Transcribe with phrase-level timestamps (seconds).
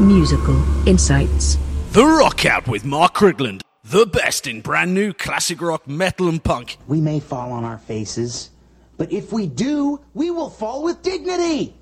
[0.00, 1.58] Musical Insights.
[1.90, 3.62] The Rock Out with Mark Crigland.
[3.82, 6.76] The best in brand new classic rock, metal, and punk.
[6.86, 8.50] We may fall on our faces,
[8.96, 11.74] but if we do, we will fall with dignity.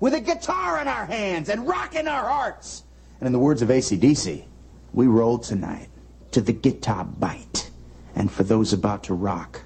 [0.00, 2.82] With a guitar in our hands and rock in our hearts.
[3.20, 4.44] And in the words of ACDC,
[4.92, 5.88] we roll tonight
[6.32, 7.70] to the guitar bite.
[8.14, 9.62] And for those about to rock,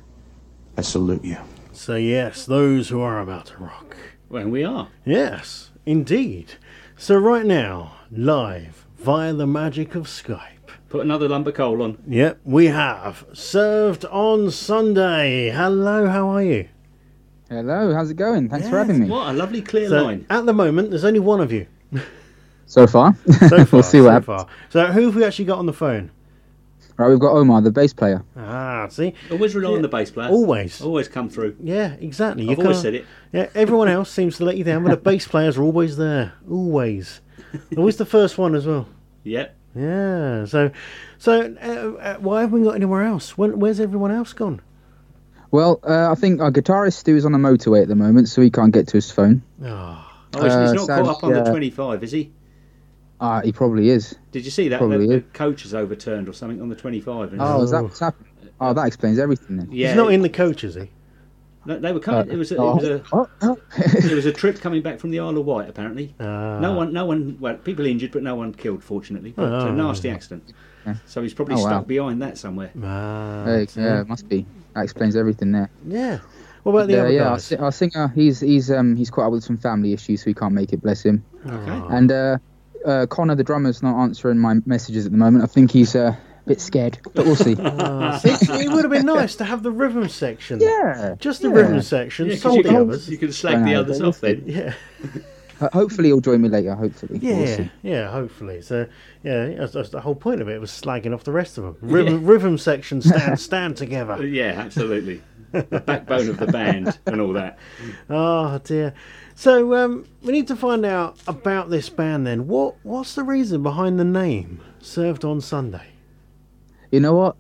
[0.77, 1.39] I salute you.
[1.73, 3.97] So, yes, those who are about to rock.
[4.29, 4.89] Well, we are.
[5.05, 6.55] Yes, indeed.
[6.97, 10.41] So, right now, live via the magic of Skype.
[10.89, 11.99] Put another lump of coal on.
[12.09, 15.51] Yep, we have served on Sunday.
[15.51, 16.69] Hello, how are you?
[17.49, 18.49] Hello, how's it going?
[18.49, 19.09] Thanks for having me.
[19.09, 20.27] What a lovely clear So, line.
[20.31, 21.67] at the moment, there's only one of you.
[22.67, 23.15] So far,
[23.49, 24.27] So far, we'll see so what happens.
[24.43, 24.47] far.
[24.71, 26.11] So, who have we actually got on the phone?
[26.97, 28.23] Right, we've got Omar, the bass player.
[28.37, 29.15] Ah, see?
[29.31, 30.29] Always rely on the bass player.
[30.29, 30.81] Always.
[30.81, 31.57] Always come through.
[31.61, 32.49] Yeah, exactly.
[32.49, 33.05] I've always said it.
[33.33, 36.35] Yeah, everyone else seems to let you down, but the bass players are always there.
[36.49, 37.21] Always.
[37.77, 38.89] Always the first one as well.
[39.25, 39.57] Yep.
[39.77, 40.45] Yeah.
[40.45, 40.71] So,
[41.19, 43.37] so uh, uh, why haven't we got anywhere else?
[43.39, 44.61] When, where's everyone else gone?
[45.53, 48.41] Well, uh, I think our guitarist Stu is on the motorway at the moment, so
[48.43, 49.43] he can't get to his phone.
[49.65, 50.01] Oh,
[50.37, 52.33] Oh, he's, he's Uh, not sadly, caught up on the 25, is he?
[53.21, 54.17] Ah, he probably is.
[54.33, 54.79] Did you see that?
[54.79, 55.25] probably The, the is.
[55.33, 57.33] coach is overturned or something on the 25.
[57.33, 58.27] and- Oh, is that what's happened?
[58.61, 59.69] Oh, that explains everything then.
[59.71, 59.89] yeah.
[59.89, 60.91] he's not in the coach, is he?
[61.67, 62.31] No, they were coming.
[62.31, 63.59] it was a, it oh, was a oh, oh.
[63.79, 65.69] it was a trip coming back from the Isle of Wight.
[65.69, 66.59] Apparently, Ah.
[66.61, 67.39] no one, no one.
[67.41, 68.85] Well, people injured, but no one killed.
[68.85, 69.69] Fortunately, but Oh.
[69.69, 70.53] a nasty accident.
[71.07, 71.81] So he's probably Oh, stuck wow.
[71.83, 72.71] behind that somewhere.
[72.83, 74.45] Ah, Hey, so- yeah, it must be.
[74.75, 75.71] That explains everything there.
[75.89, 76.19] yeah.
[76.65, 77.23] What about the Yeah, other yeah.
[77.25, 77.45] Our, guys?
[77.45, 80.35] si- our singer, he's he's um he's caught up with some family issues, so he
[80.35, 80.81] can't make it.
[80.83, 81.23] Bless him.
[81.47, 81.83] Okay.
[81.91, 82.11] And
[82.85, 85.45] uh, uh, Connor, the drummer's not answering my messages at the moment.
[85.45, 87.55] I think he's uh, a bit scared, but we'll see.
[87.57, 90.61] See, it would have been nice to have the rhythm section.
[90.61, 91.55] yeah, Just the yeah.
[91.55, 92.27] rhythm section.
[92.27, 93.09] Yeah, 'cause sold you, the could, others.
[93.09, 94.43] you can slag the know, others but off then.
[94.47, 94.75] Yeah.
[95.61, 96.75] Uh, hopefully he'll join me later.
[96.75, 97.21] Hopefully.
[97.23, 97.71] We'll Yeah, see.
[97.83, 98.61] yeah, hopefully.
[98.61, 98.87] So,
[99.23, 101.77] yeah, that's, that's the whole point of it was slagging off the rest of them.
[101.81, 104.27] Rhythm, rhythm section stand stand together.
[104.27, 105.23] Yeah, absolutely.
[105.55, 107.59] The backbone of the band and all that.
[108.11, 108.95] Oh dear.
[109.37, 112.47] So, um, we need to find out about this band then.
[112.47, 114.61] What what's the reason behind the name?
[114.81, 115.87] Served on Sunday.
[116.93, 117.37] You know what?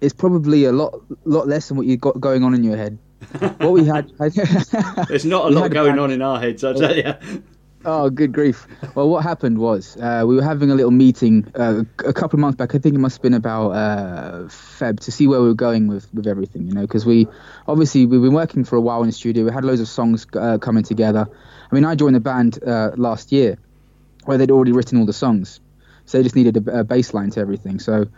[0.00, 2.98] It's probably a lot lot less than what you got going on in your head.
[3.58, 4.10] What we had.
[4.18, 7.14] There's not a lot going band- on in our heads, I tell you.
[7.82, 8.66] Oh, good grief.
[8.94, 12.40] Well, what happened was uh, we were having a little meeting uh, a couple of
[12.40, 12.74] months back.
[12.74, 15.86] I think it must have been about uh, Feb to see where we were going
[15.86, 17.26] with, with everything, you know, because we
[17.66, 19.46] obviously we've been working for a while in the studio.
[19.46, 21.26] We had loads of songs uh, coming together.
[21.70, 23.56] I mean, I joined the band uh, last year
[24.26, 25.60] where they'd already written all the songs,
[26.04, 27.78] so they just needed a, a bass line to everything.
[27.78, 28.08] So,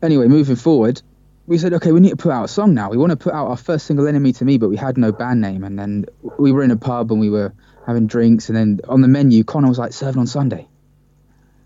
[0.00, 1.02] anyway, moving forward,
[1.46, 2.88] we said, okay, we need to put out a song now.
[2.88, 5.12] We want to put out our first single, Enemy to Me, but we had no
[5.12, 5.64] band name.
[5.64, 6.06] And then
[6.38, 7.52] we were in a pub and we were
[7.86, 10.66] having drinks, and then on the menu, Connor was like, served on Sunday.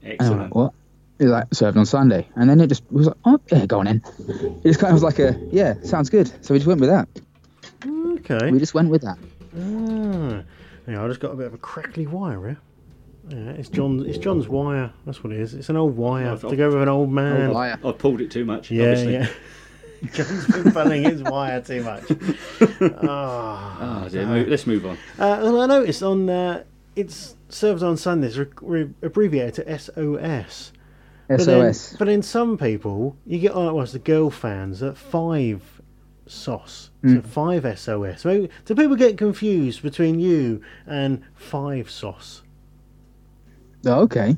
[0.03, 0.42] And I'm Excellent.
[0.42, 0.72] like, what?
[1.19, 2.26] He was like, served on Sunday.
[2.36, 4.03] And then it just was like, oh, yeah, go on in.
[4.28, 6.30] It just kind of was like a, yeah, sounds good.
[6.44, 7.09] So we just went with that.
[7.86, 8.50] Okay.
[8.50, 9.19] We just went with that.
[9.59, 10.42] Ah.
[10.91, 12.59] Yeah, I just got a bit of a crackly wire here.
[13.28, 14.06] Yeah, it's John's.
[14.06, 14.92] It's John's wire.
[15.06, 15.54] That's what it is.
[15.54, 17.53] It's an old wire I've- to go with an old man.
[17.53, 17.78] Liar.
[17.84, 18.70] I've pulled it too much.
[18.70, 19.12] Yeah, obviously.
[19.14, 19.28] yeah.
[20.12, 22.05] John's been pulling his wire too much.
[22.81, 24.27] Oh, dear.
[24.27, 24.97] Mo- Let's move on.
[25.19, 26.65] Uh, well, I noticed on uh,
[26.97, 30.72] it's served on Sundays re- re- abbreviated to SOS.
[31.28, 31.97] But then, SOS.
[31.99, 35.62] but in some people, you get like what's the girl fans at five
[36.27, 37.16] SOS, Hmm.
[37.16, 38.21] so five SOS.
[38.22, 42.43] So, do people get confused between you and five SOS?
[43.87, 44.37] Oh, okay.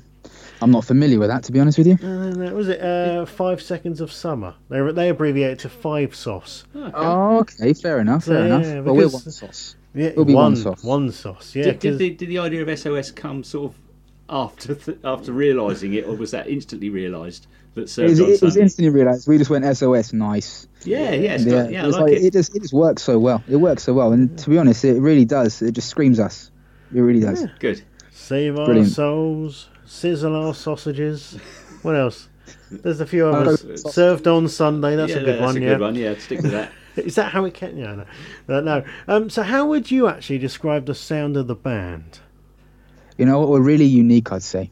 [0.62, 1.98] I'm not familiar with that, to be honest with you.
[2.02, 4.54] Uh, no, was it uh, five seconds of summer?
[4.68, 6.64] They they abbreviate it to five SOS.
[6.74, 7.72] Oh, okay.
[7.74, 8.24] Fair enough.
[8.24, 8.84] Fair Yeah, enough.
[8.86, 9.76] Well, we're one sauce.
[9.94, 10.82] Yeah, It'll be one one sauce.
[10.84, 11.54] One sauce.
[11.54, 11.64] Yeah.
[11.64, 13.78] Did, did, 'cause- the, did the idea of SOS come sort of
[14.30, 18.56] after th- after realising it, or was that instantly realised that It was, it was
[18.56, 19.26] instantly realised.
[19.28, 20.66] We just went SOS, nice.
[20.84, 22.22] yeah, yeah, yeah, got- yeah, I it's like it.
[22.24, 23.42] it just it just works so well.
[23.48, 25.60] It works so well, and to be honest, it really does.
[25.60, 26.50] It just screams us.
[26.94, 27.46] It really does.
[27.58, 27.82] Good.
[28.10, 28.92] Save our Brilliant.
[28.92, 31.38] souls, sizzle our sausages.
[31.82, 32.28] What else?
[32.70, 33.82] There's a few others.
[33.92, 34.96] Served on Sunday.
[34.96, 35.56] That's yeah, a good that's one.
[35.56, 35.68] a yeah.
[35.68, 35.94] good one.
[35.94, 36.72] Yeah, stick with that.
[36.96, 37.76] Is that how it can?
[37.76, 38.04] Yeah,
[38.48, 38.84] no, uh, no.
[39.08, 42.20] Um, so how would you actually describe the sound of the band?
[43.16, 43.48] You know what?
[43.48, 44.70] We're really unique, I'd say.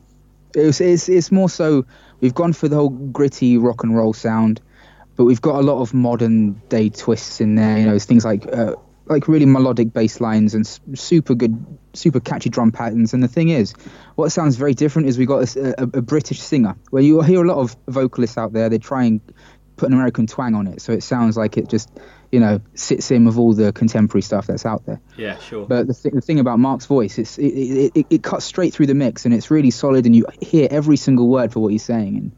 [0.55, 1.87] It's, it's it's more so
[2.20, 4.61] we've gone for the whole gritty rock and roll sound,
[5.16, 7.78] but we've got a lot of modern day twists in there.
[7.78, 8.75] You know, it's things like uh,
[9.11, 13.12] like really melodic bass lines and super good, super catchy drum patterns.
[13.12, 13.75] And the thing is,
[14.15, 17.45] what sounds very different is we got a, a, a British singer where you hear
[17.45, 18.69] a lot of vocalists out there.
[18.69, 19.21] They try and
[19.77, 21.91] put an American twang on it, so it sounds like it just
[22.31, 25.01] you know sits in with all the contemporary stuff that's out there.
[25.17, 25.67] Yeah, sure.
[25.67, 28.73] But the, th- the thing about Mark's voice, it's it, it, it, it cuts straight
[28.73, 31.73] through the mix, and it's really solid, and you hear every single word for what
[31.73, 32.33] he's saying, and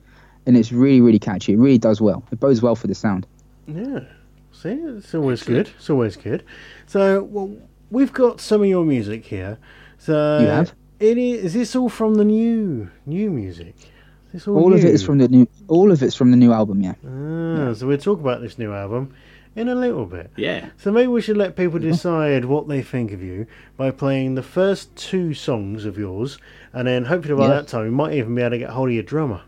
[0.46, 1.52] and it's really really catchy.
[1.52, 2.24] It really does well.
[2.32, 3.26] It bodes well for the sound.
[3.66, 4.00] Yeah.
[4.62, 5.70] See, it's always good.
[5.76, 6.44] It's always good.
[6.86, 7.56] So, well,
[7.90, 9.58] we've got some of your music here.
[9.98, 10.74] So, You have?
[11.00, 13.74] It is, is this all from the new new music?
[14.28, 15.48] Is this all All of it is from the new.
[15.66, 16.80] All of it's from the new album.
[16.80, 16.94] Yeah.
[17.04, 19.12] Ah, so we'll talk about this new album
[19.56, 20.30] in a little bit.
[20.36, 20.70] yeah.
[20.78, 24.42] So maybe we should let people decide what they think of you by playing the
[24.42, 26.38] first two songs of yours,
[26.72, 27.54] and then hopefully by Yeah.
[27.56, 29.42] that time we might even be able to get hold of your drummer.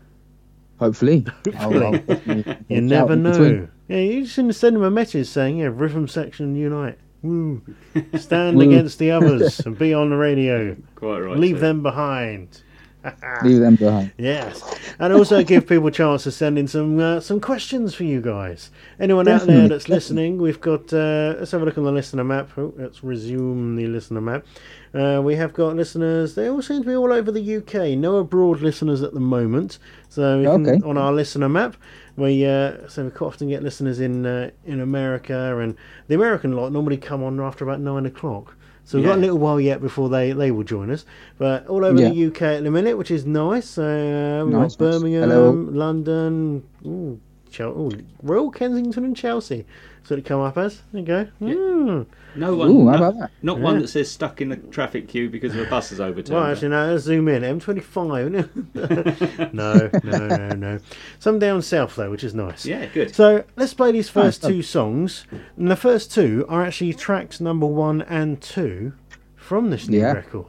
[0.79, 1.25] Hopefully.
[1.55, 2.57] Hopefully.
[2.67, 3.67] You never know.
[3.87, 7.61] Yeah, you just send them a message saying, "Yeah, rhythm section unite, woo,
[8.15, 10.75] stand against the others and be on the radio.
[10.95, 11.37] Quite right.
[11.37, 11.61] Leave sir.
[11.61, 12.61] them behind."
[13.43, 14.11] Leave them behind.
[14.17, 14.61] Yes,
[14.99, 18.21] and also give people a chance to send in some uh, some questions for you
[18.21, 18.71] guys.
[18.99, 20.91] Anyone out there that's listening, we've got.
[20.93, 22.49] Uh, let's have a look on the listener map.
[22.57, 24.45] Oh, let's resume the listener map.
[24.93, 26.35] Uh, we have got listeners.
[26.35, 27.97] They all seem to be all over the UK.
[27.97, 29.77] No abroad listeners at the moment.
[30.09, 30.87] So can- Okay.
[30.87, 31.75] on our listener map,
[32.15, 35.75] we uh, so we quite often get listeners in uh, in America, and
[36.07, 38.55] the American lot normally come on after about nine o'clock.
[38.85, 41.05] So we've got a little while yet before they, they will join us.
[41.39, 42.09] But all over Yeah.
[42.09, 43.77] the UK at the minute, which is nice.
[43.77, 44.91] Uh, we've Nice, got.
[44.91, 45.51] Birmingham, Hello.
[45.51, 47.19] London, ooh,
[47.55, 47.91] Chel- ooh,
[48.21, 49.65] Royal Kensington and Chelsea.
[50.03, 50.81] So it come up as.
[50.91, 51.27] There you go.
[51.41, 52.05] Mm.
[52.35, 52.69] No one.
[52.69, 53.31] Ooh, how no- about that?
[53.41, 53.63] Not Yeah.
[53.63, 56.35] one that says stuck in the traffic queue because of a bus is overturned.
[56.39, 57.43] Well, actually, no, let's zoom in.
[57.43, 58.49] M25.
[59.53, 60.79] no, no, no, no.
[61.19, 62.65] Some down south, though, which is nice.
[62.65, 63.15] yeah, good.
[63.15, 64.51] So let's play these first Nice.
[64.51, 65.25] two songs.
[65.57, 68.93] And the first two are actually tracks number one and two
[69.35, 70.11] from this new Yeah.
[70.13, 70.47] record.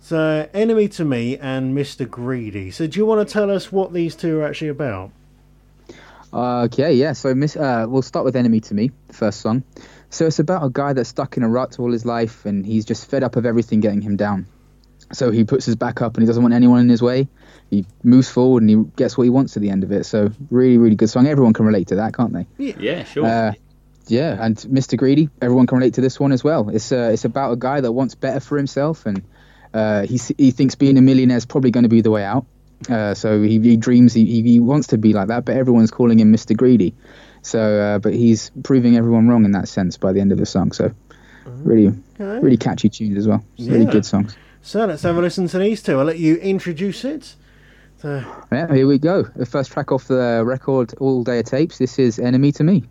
[0.00, 2.10] So, Enemy to Me and Mr.
[2.10, 2.72] Greedy.
[2.72, 5.12] So, do you want to tell us what these two are actually about?
[6.32, 7.12] Okay, yeah.
[7.12, 9.64] So miss, uh, we'll start with "Enemy to Me," the first song.
[10.10, 12.84] So it's about a guy that's stuck in a rut all his life, and he's
[12.84, 14.46] just fed up of everything getting him down.
[15.12, 17.28] So he puts his back up, and he doesn't want anyone in his way.
[17.70, 20.04] He moves forward, and he gets what he wants at the end of it.
[20.04, 21.26] So really, really good song.
[21.26, 22.46] Everyone can relate to that, can't they?
[22.78, 23.26] Yeah, sure.
[23.26, 23.52] Uh,
[24.06, 24.96] yeah, and Mr.
[24.96, 26.70] Greedy, everyone can relate to this one as well.
[26.70, 29.22] It's uh, it's about a guy that wants better for himself, and
[29.72, 32.46] uh, he he thinks being a millionaire is probably going to be the way out.
[32.88, 36.18] Uh, so he, he dreams he, he wants to be like that, but everyone's calling
[36.20, 36.56] him Mr.
[36.56, 36.94] Greedy.
[37.42, 40.46] So, uh, but he's proving everyone wrong in that sense by the end of the
[40.46, 40.72] song.
[40.72, 40.92] So,
[41.44, 41.88] really,
[42.20, 42.40] Okay.
[42.44, 43.44] really catchy tunes as well.
[43.58, 44.36] It's Really good songs.
[44.62, 45.98] So, let's have a listen to these two.
[45.98, 47.34] I'll let you introduce it.
[48.00, 49.22] So, Yeah, here we go.
[49.22, 51.78] The first track off the record, All Day of Tapes.
[51.78, 52.84] This is Enemy to Me.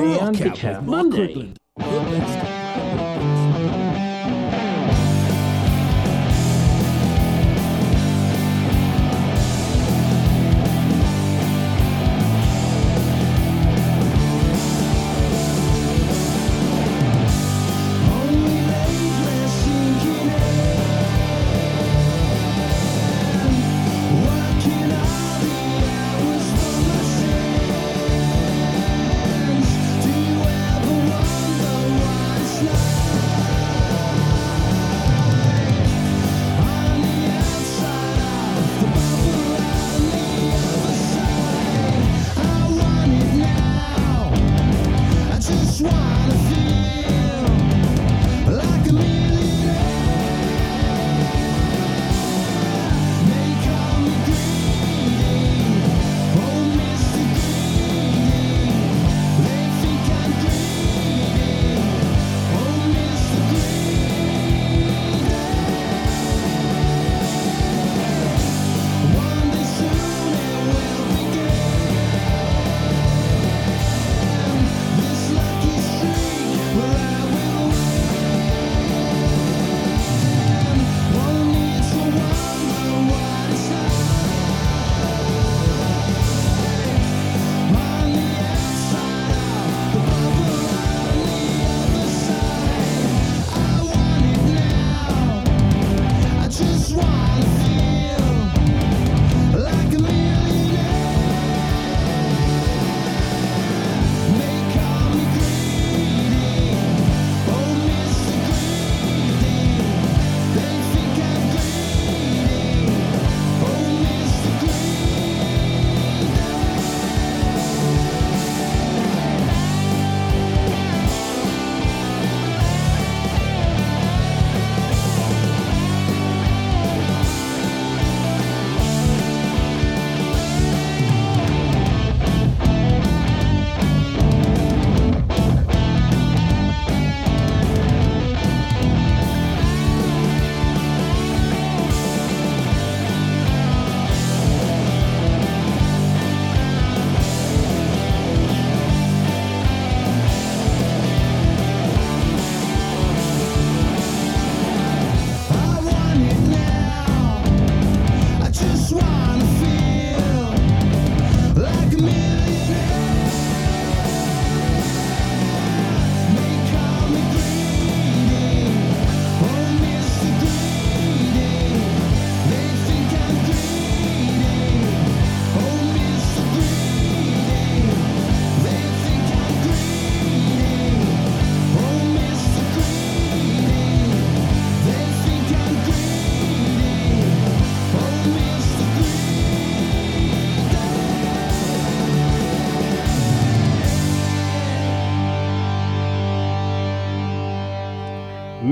[0.00, 1.49] The And Rock the Out Chat Monday.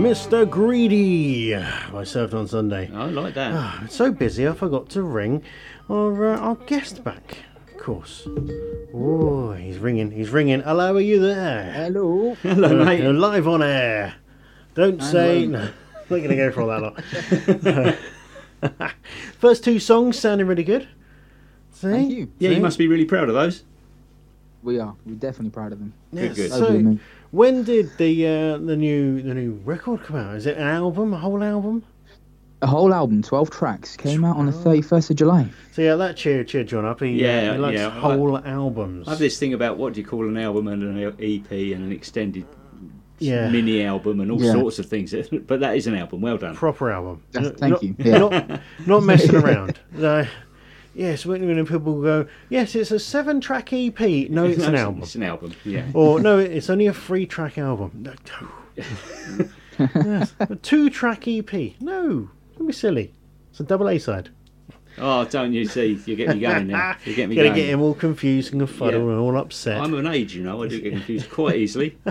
[0.09, 0.49] Mr.
[0.49, 1.55] Greedy.
[1.55, 2.91] I served on Sunday.
[2.95, 3.53] I like that.
[3.55, 5.43] Ah, it's so busy, I forgot to ring
[5.91, 7.37] our, uh, our guest back.
[7.71, 8.27] Of course.
[8.95, 10.11] Oh, he's ringing.
[10.11, 10.61] He's ringing.
[10.61, 11.71] Hello, are you there?
[11.73, 12.35] Hello.
[12.43, 13.03] Hello, mate.
[13.03, 14.15] You're live on air.
[14.73, 15.47] Don't say.
[15.47, 17.99] No, not going to go for all that
[18.63, 18.89] lot.
[19.39, 20.89] First two songs sounding really good.
[21.73, 21.91] See?
[21.91, 22.33] Thank you.
[22.39, 23.63] Yeah, you must be really proud of those.
[24.63, 24.97] We are.
[25.05, 25.93] We're definitely proud of them.
[26.13, 26.51] Yeah, good.
[26.51, 26.99] Over So, me.
[27.31, 30.35] When did the uh, the new the new record come out?
[30.37, 31.85] Is it an album, a whole album?
[32.61, 35.49] A whole album, 12 tracks, came out on the 31st of July.
[35.73, 36.99] So yeah, that cheered cheered John up.
[37.01, 39.07] He, Yeah, uh, he likes yeah, I- whole albums.
[39.07, 41.85] I have this thing about what do you call an album and an EP and
[41.85, 42.45] an extended
[43.21, 43.49] Yeah.
[43.49, 44.53] mini album and all Yeah.
[44.55, 45.15] sorts of things.
[45.47, 46.21] But that is an album.
[46.21, 46.57] Well done.
[46.57, 47.23] proper album.
[47.31, 48.19] That's- thank not, you, yeah.
[48.19, 49.79] Not, not messing around.
[49.93, 50.27] No.
[50.99, 54.01] Yes, when, when people go, yes, it's a seven-track EP.
[54.31, 55.03] No, it's an album.
[55.05, 55.55] It's an album.
[55.65, 55.87] Yeah.
[55.95, 57.93] Or no, it's only a three-track album.
[57.95, 58.15] No,
[59.79, 61.53] yes, a two-track EP.
[61.81, 63.13] No, don't be silly.
[63.51, 64.31] It's a double A side.
[64.99, 66.01] Oh, don't you see?
[66.05, 66.97] You get me going now.
[67.05, 69.11] You get me Gonna get him all confused and fuddled Yeah.
[69.13, 69.81] and all upset.
[69.81, 70.65] I'm an age, you know.
[70.65, 71.97] I do get confused quite easily.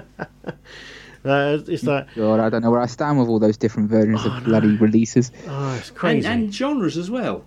[1.25, 4.23] Uh, it's like, God, I don't know where I stand with all those different versions
[4.25, 5.29] of bloody releases.
[5.49, 6.27] oh, it's and, crazy.
[6.27, 7.43] and genres as well.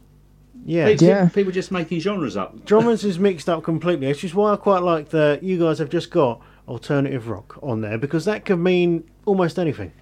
[0.64, 1.28] Yeah, People, Yeah.
[1.28, 2.64] people just making genres up.
[2.64, 4.06] Drummers is mixed up completely.
[4.08, 7.80] Which is why I quite like that you guys have just got alternative rock on
[7.80, 9.92] there because that could mean almost anything.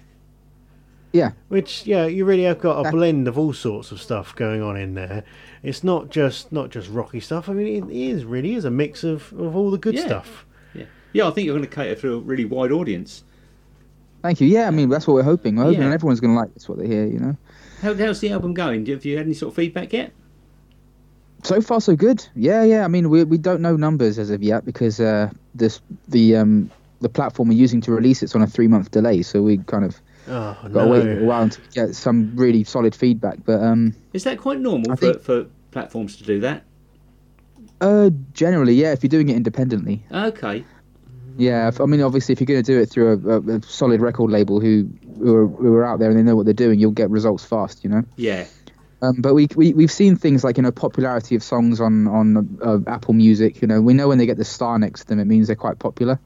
[1.11, 4.61] Yeah, Which yeah, you really have got a blend of all sorts of stuff going
[4.61, 5.23] on in there.
[5.63, 7.49] It's not just not just rocky stuff.
[7.49, 10.05] I mean, it is really is a mix of, of all the good Yeah.
[10.05, 10.45] stuff.
[10.75, 10.83] Yeah.
[11.13, 13.23] Yeah, I think you're going to cater to a really wide audience.
[14.21, 14.47] Thank you.
[14.47, 15.55] Yeah, I mean that's what we're hoping.
[15.55, 15.93] We're hoping Yeah.
[15.93, 17.07] everyone's going to like this, what they hear.
[17.07, 17.37] You know.
[17.81, 18.85] How, how's the album going?
[18.85, 20.11] Have you had any sort of feedback yet?
[21.43, 22.25] So far, so good.
[22.35, 22.83] Yeah, yeah.
[22.83, 26.69] I mean, we we don't know numbers as of yet because uh, this the um
[27.01, 29.21] the platform we're using to release it's on a three month delay.
[29.21, 32.93] So we kind of Oh, got to wait a while we get some really solid
[32.93, 33.39] feedback.
[33.45, 36.63] But um, Is that quite normal for, think- for platforms to do that?
[37.81, 38.91] uh, generally, yeah.
[38.91, 40.65] If you're doing it independently, Okay.
[41.37, 41.71] yeah.
[41.79, 44.29] I mean, obviously, if you're going to do it through a, a, a solid record
[44.29, 46.91] label who who are, who are out there and they know what they're doing, you'll
[46.91, 47.83] get results fast.
[47.83, 48.03] You know.
[48.17, 48.45] Yeah.
[49.01, 52.59] Um, but we, we we've seen things like you know popularity of songs on on
[52.61, 53.61] uh, Apple Music.
[53.61, 55.55] You know, we know when they get the star next to them, it means they're
[55.55, 56.19] quite popular.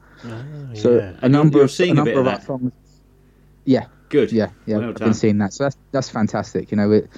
[0.74, 1.16] So yeah.
[1.22, 2.72] a number of seeing a number of of songs.
[3.64, 4.32] Yeah, Good.
[4.32, 4.78] yeah, yeah.
[4.78, 5.08] Well I've done.
[5.08, 6.70] been seeing that, so that's that's fantastic.
[6.70, 7.10] You know, it,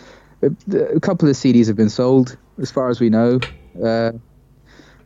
[0.43, 0.53] it,
[0.95, 3.41] a couple of CDs have been sold, as far as we know.
[3.83, 4.13] Uh,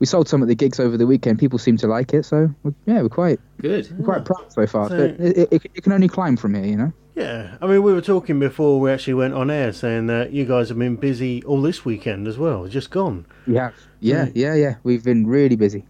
[0.00, 1.38] we sold some at the gigs over the weekend.
[1.38, 3.88] People seem to like it, so we're, yeah, we're quite Good.
[3.98, 4.88] we're quite proud so far.
[4.88, 6.92] So- But it, it, it can only climb from here, you know.
[7.14, 10.46] Yeah, I mean, we were talking before we actually went on air, saying that you
[10.46, 13.26] guys have been busy all this weekend as well, just gone.
[13.46, 13.72] Yeah.
[14.00, 14.32] Yeah, Mm.
[14.34, 14.74] yeah, yeah.
[14.84, 15.84] We've been really busy.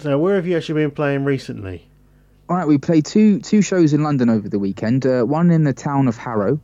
[0.00, 1.88] So, where have you actually been playing recently?
[2.50, 5.06] All right, we played two two shows in London over the weekend.
[5.06, 6.60] Uh, one in the town of Harrow,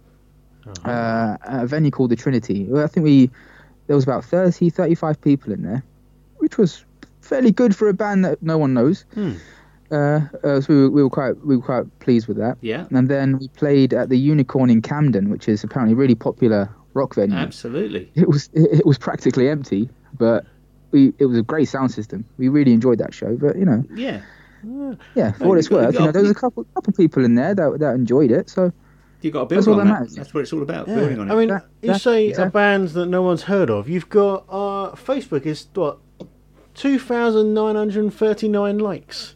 [0.84, 2.68] uh, at a venue called the Trinity.
[2.76, 3.30] I think we
[3.86, 5.82] there was about 30, 35 people in there,
[6.44, 6.84] which was
[7.22, 9.04] fairly good for a band that no one knows.
[9.14, 9.32] Hmm.
[9.90, 12.56] Uh, uh, so we were, we were quite we were quite pleased with that.
[12.60, 12.86] Yeah.
[12.90, 16.68] And then we played at the Unicorn in Camden, which is apparently a really popular
[16.94, 17.36] rock venue.
[17.36, 18.10] Absolutely.
[18.14, 20.44] It was it, it was practically empty, but
[20.90, 22.24] we it was a great sound system.
[22.38, 23.36] We really enjoyed that show.
[23.36, 24.20] But you know, Yeah.
[25.14, 27.24] yeah, for what you it's got- worth, you know, there was a couple couple people
[27.24, 28.50] in there that that enjoyed it.
[28.50, 28.70] So
[29.22, 29.90] You've got to build That's on that that.
[30.00, 30.14] matters.
[30.16, 30.96] That's what it's all about, Yeah.
[30.96, 31.32] building on it.
[31.32, 33.88] I mean, That- you that- say a band that no one's heard of.
[33.88, 35.96] You've got uh, Facebook is what
[36.74, 39.34] two thousand nine hundred thirty-nine likes.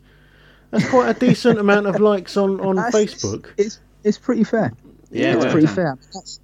[0.70, 3.46] That's quite a decent amount of likes on on That's- Facebook.
[3.56, 4.72] It's it's pretty fair.
[5.10, 5.74] yeah, it's well pretty done.
[5.76, 5.98] fair.
[6.14, 6.40] That's,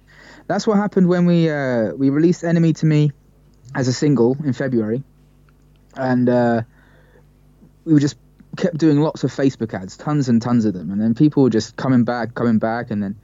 [0.47, 3.11] that's what happened when we uh, we released "Enemy to Me"
[3.75, 5.03] as a single in February,
[5.95, 6.61] and uh,
[7.85, 8.17] we were just
[8.57, 11.49] kept doing lots of Facebook ads, tons and tons of them, and then people were
[11.49, 13.15] just coming back, coming back, and then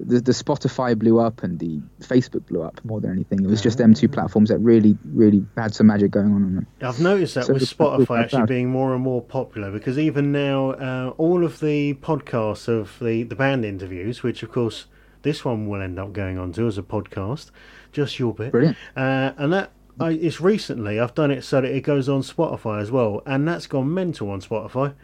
[0.00, 3.44] the, the Spotify blew up and the Facebook blew up more than anything.
[3.44, 6.54] It was just them two platforms that really, really had some magic going on in
[6.56, 6.66] them.
[6.80, 10.70] I've noticed that So with Spotify actually being more and more popular because even now,
[10.72, 14.86] uh, all of the podcasts of the, the band interviews, which of course
[15.22, 17.50] this one will end up going on to as a podcast,
[17.92, 18.52] just your bit.
[18.52, 18.76] Brilliant.
[18.96, 22.80] Uh, and that I, it's recently I've done it so that it goes on Spotify
[22.80, 24.94] as well, and that's gone mental on Spotify.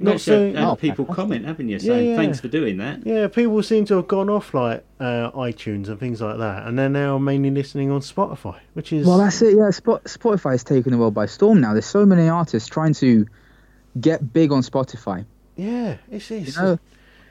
[0.00, 0.46] Not Not so.
[0.52, 1.16] had Oh, people fantastic.
[1.16, 1.76] comment, haven't you?
[1.78, 2.16] Yeah, Saying yeah.
[2.16, 3.04] thanks for doing that.
[3.04, 6.78] Yeah, people seem to have gone off like uh, iTunes and things like that, and
[6.78, 9.56] they're now mainly listening on Spotify, which is Well, that's it.
[9.56, 11.72] Yeah, Spot, Spotify is taking the world by storm now.
[11.72, 13.26] There's so many artists trying to
[14.00, 15.24] get big on Spotify.
[15.56, 16.78] yeah, it's, it's You know,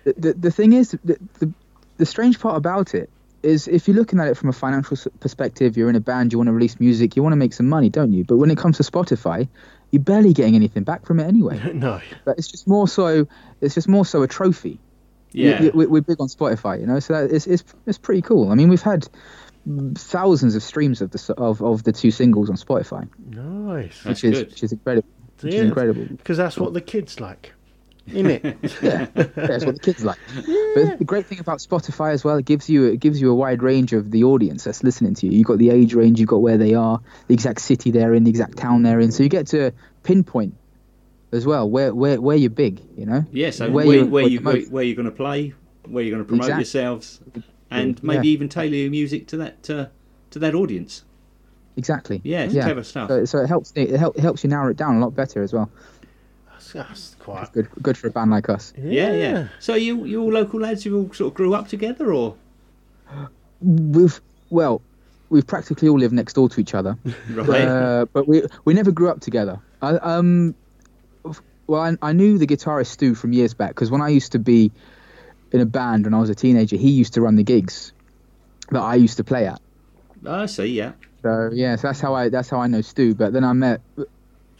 [0.03, 1.53] the, the, the thing is, the, the,
[1.97, 3.09] the strange part about it
[3.43, 6.39] is if you're looking at it from a financial perspective, you're in a band, you
[6.39, 8.25] want to release music, you want to make some money, don't you?
[8.25, 9.47] But when it comes to Spotify,
[9.91, 11.59] you're barely getting anything back from it anyway.
[11.73, 13.27] no, but it's just more so,
[13.61, 14.79] it's just more so a trophy.
[15.31, 15.61] Yeah.
[15.61, 18.51] We, we, we're big on Spotify, you know, so that, it's, it's, it's pretty cool.
[18.51, 19.07] I mean, we've had
[19.95, 24.01] thousands of streams of the of, of the two singles on Spotify, nice.
[24.03, 24.49] That's which is good.
[24.51, 25.09] which is incredible.
[25.41, 25.59] Which Yeah.
[25.59, 26.05] is incredible.
[26.05, 27.53] Because that's what the kids like,
[28.07, 28.43] isn't it?
[28.81, 30.17] yeah, that's what the kids like.
[30.35, 33.35] But the great thing about Spotify as well, it gives you it gives you a
[33.35, 35.33] wide range of the audience that's listening to you.
[35.33, 38.23] You've got the age range, you've got where they are, the exact city they're in,
[38.23, 39.11] the exact town they're in.
[39.11, 39.71] So you get to
[40.03, 40.55] pinpoint
[41.31, 42.81] as well where where where you're big.
[42.97, 43.25] You know.
[43.31, 45.53] Yeah, so Where where, you where, you, where, where, you're going to play,
[45.85, 46.61] where you're going to promote Exactly.
[46.61, 47.19] yourselves,
[47.69, 48.33] and maybe Yeah.
[48.33, 49.87] even tailor your music to that uh,
[50.31, 51.03] to that audience.
[51.75, 52.21] Exactly.
[52.23, 53.09] Yeah, it's clever stuff.
[53.09, 55.43] So, so it helps it, help, it helps you narrow it down a lot better
[55.43, 55.69] as well.
[56.73, 57.51] That's, that's quite.
[57.53, 58.73] Good good for a band like us.
[58.77, 59.47] yeah, yeah.
[59.59, 62.35] So you you all local lads, you all sort of grew up together, or
[63.61, 64.81] We've well,
[65.29, 66.97] we've practically all lived next door to each other.
[67.31, 67.49] right?
[67.49, 69.59] Uh, but we we never grew up together.
[69.81, 70.55] I, um,
[71.67, 74.39] well, I, I knew the guitarist Stu from years back because when I used to
[74.39, 74.71] be
[75.51, 77.93] in a band when I was a teenager, he used to run the gigs
[78.71, 79.61] that I used to play at.
[80.25, 80.67] I see.
[80.67, 80.93] Yeah.
[81.23, 83.15] So yeah, so that's how I that's how I know Stu.
[83.15, 83.81] But then I met,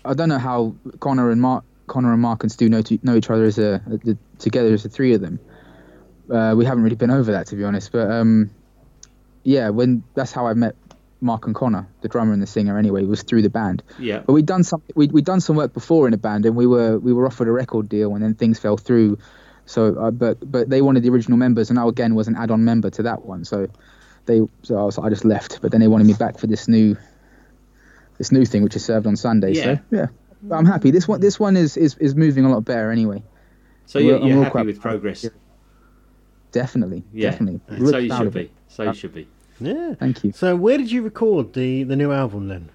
[0.03, 3.15] I don't know how Connor and Mark, Connor and Mark and Stu know to, know
[3.15, 5.39] each other as a, the, together as the three of them.
[6.29, 7.91] Uh, we haven't really been over that to be honest.
[7.91, 8.51] But um,
[9.43, 10.75] yeah, when that's how I met
[11.21, 12.77] Mark and Connor, the drummer and the singer.
[12.77, 13.83] Anyway, was through the band.
[13.99, 14.19] Yeah.
[14.19, 16.67] But we'd done some we we'd done some work before in a band, and we
[16.67, 19.17] were we were offered a record deal, and then things fell through.
[19.65, 22.63] So, uh, but but they wanted the original members, and I again was an add-on
[22.63, 23.45] member to that one.
[23.45, 23.67] So
[24.25, 25.61] they so I, was, I just left.
[25.61, 26.95] But then they wanted me back for this new
[28.17, 29.53] this new thing, which is served on Sunday.
[29.53, 29.63] Yeah.
[29.63, 30.07] So yeah,
[30.43, 30.91] But I'm happy.
[30.91, 33.23] This one, this one is is, is moving a lot better anyway.
[33.85, 35.25] So you're, you're happy quite- with progress?
[36.51, 37.31] Definitely, Yeah.
[37.31, 37.61] definitely.
[37.89, 38.51] So you should be.
[38.67, 39.27] So you should be.
[39.59, 39.95] Yeah.
[39.95, 40.31] Thank you.
[40.31, 42.69] So where did you record the the new album then?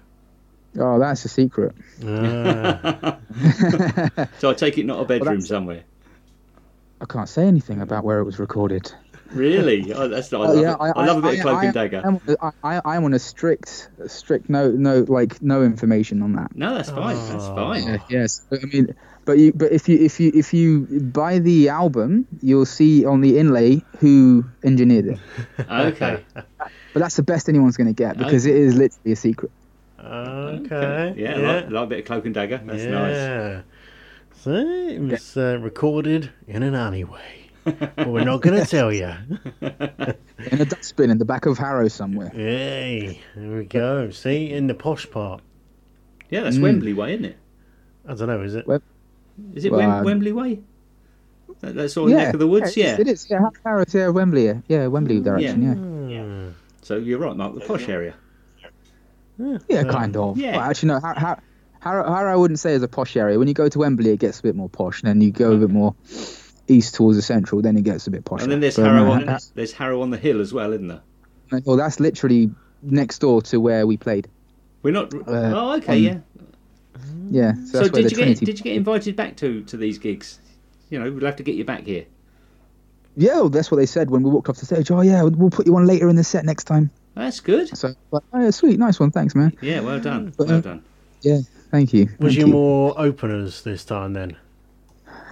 [0.79, 1.73] Oh, that's a secret.
[2.05, 3.17] Ah,
[4.39, 5.83] So I take it not a bedroom that's- somewhere.
[7.01, 8.91] I can't say anything about where it was recorded.
[9.33, 9.91] Really?
[9.93, 10.93] Oh, that's I Oh, love, yeah, it.
[10.95, 12.01] I, love a bit of cloak and dagger.
[12.05, 12.19] I'm,
[12.63, 16.55] I, I, I'm on a strict, strict no, no, like no information on that.
[16.55, 17.15] No, that's fine.
[17.15, 17.55] That's Oh.
[17.55, 17.87] fine.
[17.87, 21.39] Yeah, yes, but I mean, but you, but if you, if you, if you buy
[21.39, 25.19] the album, you'll see on the inlay who engineered it.
[25.69, 26.23] Okay.
[26.93, 29.51] But that's the best anyone's going to get because it is literally a secret.
[29.99, 31.15] okay.
[31.17, 32.57] Yeah, Like, like a bit of cloak and dagger.
[32.63, 33.15] That's nice.
[33.15, 33.61] yeah.
[34.43, 37.42] So it was uh, recorded in an alleyway.
[37.63, 39.11] But we're not going to tell you.
[40.51, 42.29] In a dustbin in the back of Harrow somewhere.
[42.29, 44.09] Hey, there we go.
[44.11, 45.41] See, in the posh part.
[46.29, 46.63] Yeah, that's Mm.
[46.63, 47.37] Wembley Way, isn't it?
[48.07, 48.67] I don't know, is it?
[48.67, 48.81] Well,
[49.53, 50.59] Is it Well, Wem- uh, Wembley Way?
[51.61, 52.95] That, that sort of neck of the woods, yeah.
[52.95, 53.01] yeah.
[53.01, 53.27] It is.
[53.29, 55.73] Yeah, Harrow, yeah, Wembley, yeah, yeah, Wembley direction, yeah.
[55.75, 56.49] Hmm.
[56.81, 57.53] So you're right, Mark.
[57.55, 58.15] The posh area.
[59.69, 60.37] Yeah, kind of.
[60.37, 60.57] Yeah.
[60.57, 60.99] Well, actually, no.
[60.99, 61.43] Har- Har-
[61.79, 63.37] Harrow, Harrow, I wouldn't say is a posh area.
[63.39, 65.01] When you go to Wembley, it gets a bit more posh.
[65.01, 65.95] And then you go a bit more
[66.67, 68.41] east towards the central, then it gets a bit posh.
[68.43, 71.01] And then there's uh, Harrow on there's Harrow on the hill as well, isn't there?
[71.51, 72.49] Uh, well, that's literally
[72.81, 74.27] next door to where we played.
[74.81, 75.13] We're not.
[75.13, 76.17] Uh, oh, okay, on- yeah.
[77.29, 77.53] Yeah.
[77.65, 78.39] So, So did you Trinity.
[78.39, 80.39] get did you get invited back to to these gigs?
[80.89, 82.05] You know, we'll have to get you back here.
[83.15, 84.89] Yeah, well, that's what they said when we walked off the stage.
[84.91, 86.89] Oh yeah, we'll- we'll put you on later in the set next time.
[87.15, 87.75] That's good.
[87.77, 89.55] So, like, oh, yeah, sweet, nice one, thanks, man.
[89.61, 90.33] Yeah, well done.
[90.35, 90.83] But, Well uh, done.
[91.21, 92.05] Yeah, thank you.
[92.19, 92.51] Was thank you you.
[92.53, 94.35] more openers this time then?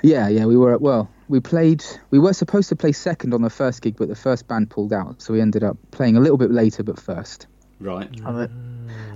[0.04, 0.78] Yeah, yeah, we were.
[0.78, 1.84] Well, we played.
[2.10, 4.92] We were supposed to play second on the first gig, but the first band pulled
[4.92, 7.48] out, so we ended up playing a little bit later, but first.
[7.80, 8.10] Right.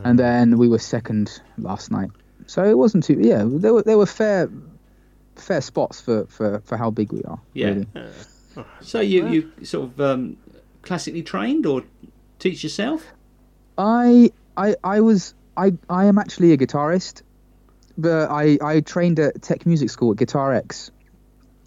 [0.05, 2.09] And then we were second last night,
[2.47, 3.19] so it wasn't too.
[3.19, 4.49] Yeah, there were there were fair,
[5.35, 7.39] fair spots for for for how big we are.
[7.53, 7.67] Yeah.
[7.67, 7.87] really.
[8.79, 10.37] So you you sort of um,
[10.83, 11.83] classically trained or
[12.39, 13.03] teach yourself?
[13.77, 17.23] I I I was I I am actually a guitarist,
[17.97, 20.91] but I I trained at Tech Music School at Guitar X.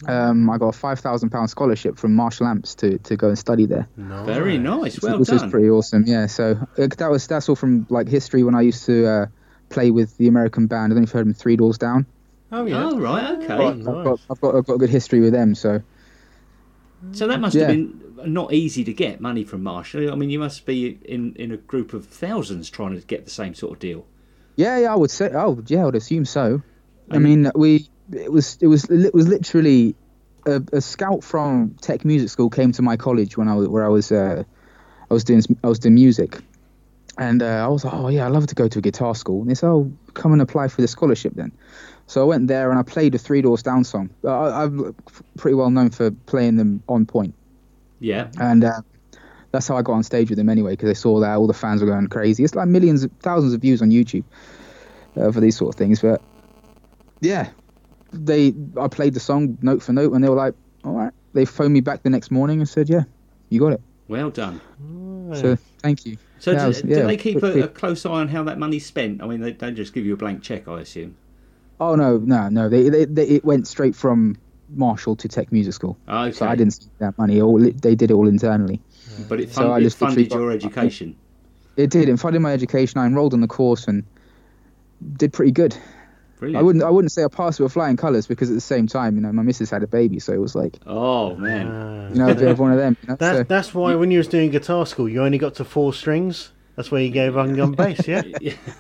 [0.07, 3.39] Um, I got a five thousand pound scholarship from Marshall Amps to, to go and
[3.39, 3.89] study there.
[3.97, 4.23] No.
[4.25, 5.03] Very nice.
[5.03, 5.51] Well which was done.
[5.51, 6.05] pretty awesome.
[6.07, 9.27] Yeah, so uh, that was that's all from like history when I used to uh,
[9.71, 10.93] play with the American band.
[10.93, 12.07] I don't know if you've heard them, Three Doors Down.
[12.53, 12.85] Oh, yeah.
[12.85, 13.31] Oh right.
[13.39, 13.47] Okay.
[13.49, 15.55] But I've, got, I've got I've got a good history with them.
[15.55, 15.83] So
[17.13, 17.63] So that must Yeah.
[17.67, 20.11] have been not easy to get money from Marshall.
[20.13, 23.31] I mean, you must be in in a group of thousands trying to get the
[23.31, 24.07] same sort of deal.
[24.57, 25.31] yeah, yeah, I would say.
[25.35, 26.63] Oh, yeah, I would assume so.
[27.11, 29.95] I mean, we it was it was it was literally
[30.47, 33.85] a, a scout from Tech Music School came to my college when I was where
[33.85, 34.45] I was uh,
[35.11, 36.39] I was doing I was doing music,
[37.17, 39.41] and uh, I was like, oh yeah, I'd love to go to a guitar school.
[39.43, 41.53] And they said, oh, come and apply for the scholarship then.
[42.07, 44.11] So I went there and I played a Three Doors Down song.
[44.25, 44.95] I, I'm
[45.37, 47.35] pretty well known for playing them on point,
[48.01, 48.29] Yeah.
[48.41, 48.81] and uh,
[49.53, 51.55] that's how I got on stage with them anyway because they saw that all the
[51.55, 52.45] fans were going crazy.
[52.45, 54.25] It's like millions, of, thousands of views on YouTube
[55.17, 56.23] uh, for these sort of things, but
[57.21, 57.49] yeah,
[58.13, 61.13] they I played the song note for note and they were like, all right.
[61.35, 63.03] They phoned me back the next morning and said, yeah,
[63.51, 63.81] you got it.
[64.09, 64.61] Well done.
[65.35, 66.17] So thank you.
[66.39, 68.43] So Yeah, I do, was- do yeah, they keep a, a close eye on how
[68.45, 69.23] that money's spent?
[69.23, 71.17] I mean, they don't just give you a blank check, I assume.
[71.81, 72.69] Oh no, no, no.
[72.69, 74.37] They, they, they it went straight from
[74.71, 75.97] Marshall to Tech Music School.
[76.09, 76.33] Okay.
[76.33, 77.41] So I didn't see that money.
[77.41, 78.81] All they did it all internally.
[79.29, 81.17] But it, So fund, I it just literally funded your education.
[81.77, 82.09] It did.
[82.09, 82.99] It funded my education.
[82.99, 84.03] I enrolled on the course and
[85.17, 85.77] did pretty good.
[86.39, 86.61] Brilliant.
[86.61, 89.17] I wouldn't I wouldn't say I passed with flying colours because at the same time,
[89.17, 91.67] you know, my missus had a baby, so it was like Oh man.
[91.67, 92.97] Uh, you know a bit of one of them.
[93.03, 93.17] You know?
[93.17, 95.93] That, so, that's why when you was doing guitar school, you only got to four
[95.93, 96.53] strings.
[96.77, 98.23] That's where you gave up on bass, yeah?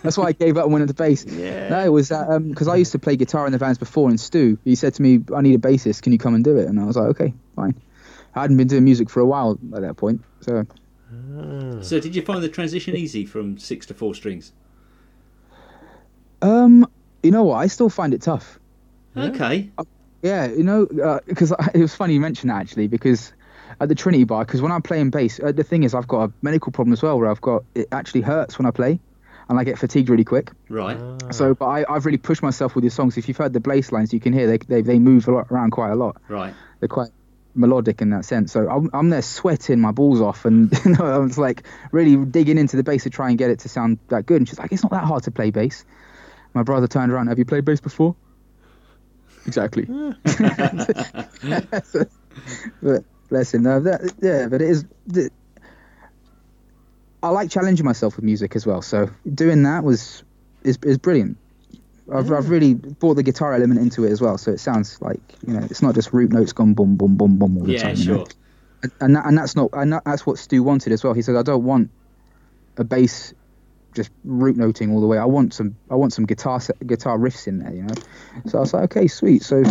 [0.04, 1.24] That's why I gave up and went into bass.
[1.24, 1.68] Yeah.
[1.68, 4.56] No, it was because I used to play guitar in the bands before, and Stu,
[4.64, 6.02] he said to me, "I need a bassist.
[6.02, 7.74] Can you come and do it?" And I was like, "Okay, fine."
[8.36, 10.64] I hadn't been doing music for a while at that point, so
[11.80, 14.52] So did you find the transition easy from six to four strings?
[16.40, 16.88] um,
[17.22, 17.56] you know what?
[17.56, 18.58] I still find it tough.
[19.16, 19.70] Okay.
[20.22, 23.32] Yeah, you know, because it was funny you mentioned that actually, because
[23.80, 26.30] at the Trinity Bar, because when I'm playing bass, uh, the thing is, I've got
[26.30, 29.00] a medical problem as well, where I've got it actually hurts when I play,
[29.48, 30.50] and I get fatigued really quick.
[30.68, 30.98] Right.
[31.30, 33.16] So, but I, I've really pushed myself with these songs.
[33.16, 35.46] If you've heard the bass lines, you can hear they they, they move a lot,
[35.50, 36.20] around quite a lot.
[36.28, 36.54] Right.
[36.80, 37.10] they're quite
[37.54, 38.52] melodic in that sense.
[38.52, 42.16] So I'm, I'm there sweating my balls off, and you know, I was like really
[42.16, 44.38] digging into the bass to try and get it to sound that good.
[44.38, 45.84] And she's like, "It's not that hard to play bass."
[46.58, 47.28] My brother turned around.
[47.28, 48.16] Have you played bass before?
[49.46, 49.84] Exactly.
[52.82, 53.62] but bless him.
[53.62, 54.84] No, that, yeah, but it is.
[55.06, 55.30] The,
[57.22, 58.82] I like challenging myself with music as well.
[58.82, 60.24] So doing that was
[60.64, 61.36] is is brilliant.
[62.12, 65.20] I've, I've really brought the guitar element into it as well, so it sounds like
[65.46, 67.82] you know it's not just root notes gone boom boom boom boom all the Yeah,
[67.82, 67.94] time.
[67.94, 68.16] you sure.
[68.16, 68.26] know?
[68.82, 71.12] And- And that, and that's not and that, that's what Stu wanted as well.
[71.12, 71.90] He said I don't want
[72.78, 73.32] a bass
[73.94, 75.18] just root noting all the way.
[75.18, 77.94] I want some I want some guitar guitar riffs in there, you know.
[78.46, 79.42] So I was like, okay, sweet.
[79.42, 79.66] So it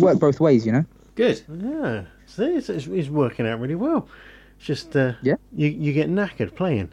[0.00, 0.84] worked both ways, you know.
[1.14, 1.42] Good.
[1.48, 4.08] Yeah, see, it's, it's, it's working out really well.
[4.58, 5.36] It's just uh, Yeah.
[5.52, 6.92] you you get knackered playing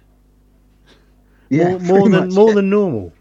[1.50, 2.56] Yeah, more, more than much, more yeah.
[2.56, 3.14] than normal.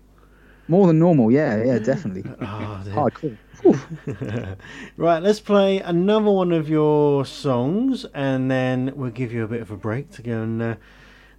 [0.68, 1.30] more than normal.
[1.32, 2.24] Yeah, yeah, definitely.
[2.40, 2.82] Oh.
[2.86, 3.36] Hardcore.
[4.96, 9.60] Right, let's play another one of your songs, and then we'll give you a bit
[9.60, 10.74] of a break to go and uh,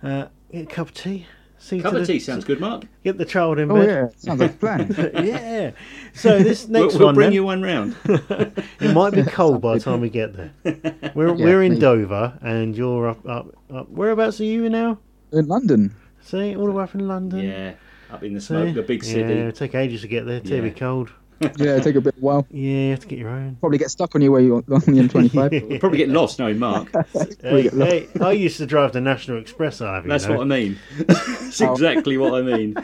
[0.04, 1.26] uh, get a cup of tea.
[1.64, 2.86] See to Cup of the- tea sounds good, Mark.
[3.04, 3.88] Get the child in Oh bed.
[3.88, 4.96] yeah, sounds like a plan.
[5.24, 5.72] yeah.
[6.14, 7.96] So this We'll, next we'll one, bring then, you one round.
[8.06, 10.52] it might be cold by the time we get there.
[11.14, 11.82] We're Yeah, we're in maybe.
[11.82, 13.90] Dover, and you're up up up.
[13.90, 14.98] Whereabouts are you now?
[15.32, 15.94] In London.
[16.22, 17.40] See, all the way up in London.
[17.42, 17.74] yeah,
[18.12, 18.48] up in the See?
[18.48, 19.20] smoke, the big city.
[19.22, 20.38] Yeah, it'll take ages to get there.
[20.38, 21.12] It'll be cold.
[21.58, 22.48] Yeah, take a bit of a while.
[22.52, 23.56] Yeah, you have to get your own.
[23.60, 25.52] Probably get stuck on your way on, on the M25.
[25.70, 26.90] We'll probably get lost knowing Mark.
[27.42, 27.92] Hey, get lost.
[27.92, 29.82] hey, I used to drive the National Express.
[29.82, 30.06] I have.
[30.06, 30.38] That's you know.
[30.38, 30.80] what I mean.
[30.98, 31.72] That's oh.
[31.72, 32.76] exactly what I mean.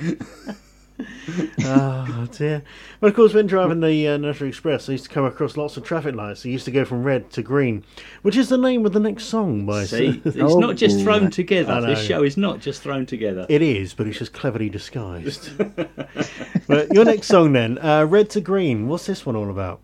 [1.66, 2.64] Oh dear.
[3.00, 5.78] But of course, when driving the uh, National Express, I used to come across lots
[5.78, 6.46] of traffic lights.
[6.46, 7.84] I used to go from red to green,
[8.22, 9.86] which is the name of the next song by.
[9.86, 11.82] See, it's Oh, not just thrown I together.
[11.82, 13.46] This show is not just thrown together.
[13.50, 15.56] It is, but it's just cleverly disguised.
[16.68, 18.88] but your next song then, uh, Red to Green.
[18.88, 19.80] What's this one all about?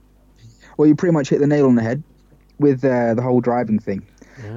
[0.77, 2.01] well, you pretty much hit the nail on the head
[2.57, 4.03] with uh, the whole driving thing.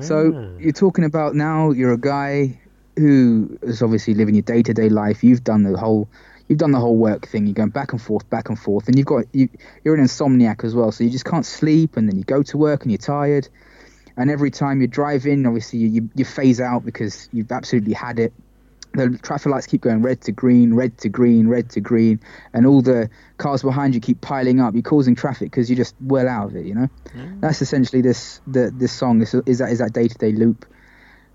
[0.00, 0.58] So Ah.
[0.58, 2.58] you're talking about now you're a guy
[2.96, 5.22] who is obviously living your day to day life.
[5.22, 6.08] You've done the whole
[6.48, 7.46] you've done the whole work thing.
[7.46, 9.48] You're going back and forth, back and forth, and you've got you
[9.84, 10.92] you're an insomniac as well.
[10.92, 13.48] So you just can't sleep, and then you go to work and you're tired.
[14.16, 17.92] And every time you drive in, obviously you, you, you phase out because you've absolutely
[17.92, 18.32] had it.
[18.94, 22.20] The traffic lights keep going red to green, red to green, red to green,
[22.54, 24.72] and all the cars behind you keep piling up.
[24.72, 26.64] You're causing traffic because you're just well out of it.
[26.64, 27.40] You know, mm.
[27.42, 29.18] that's essentially this the this song.
[29.18, 30.64] This is that is that day to day loop.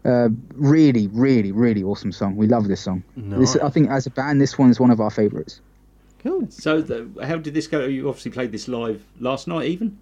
[0.04, 2.36] Uh, really, really, really awesome song.
[2.36, 3.04] We love this song.
[3.16, 5.62] This, I think as a band, this one is one of our favourites.
[6.24, 6.48] Cool.
[6.50, 7.86] So, the, how did this go?
[7.86, 9.98] You obviously played this live last night, even.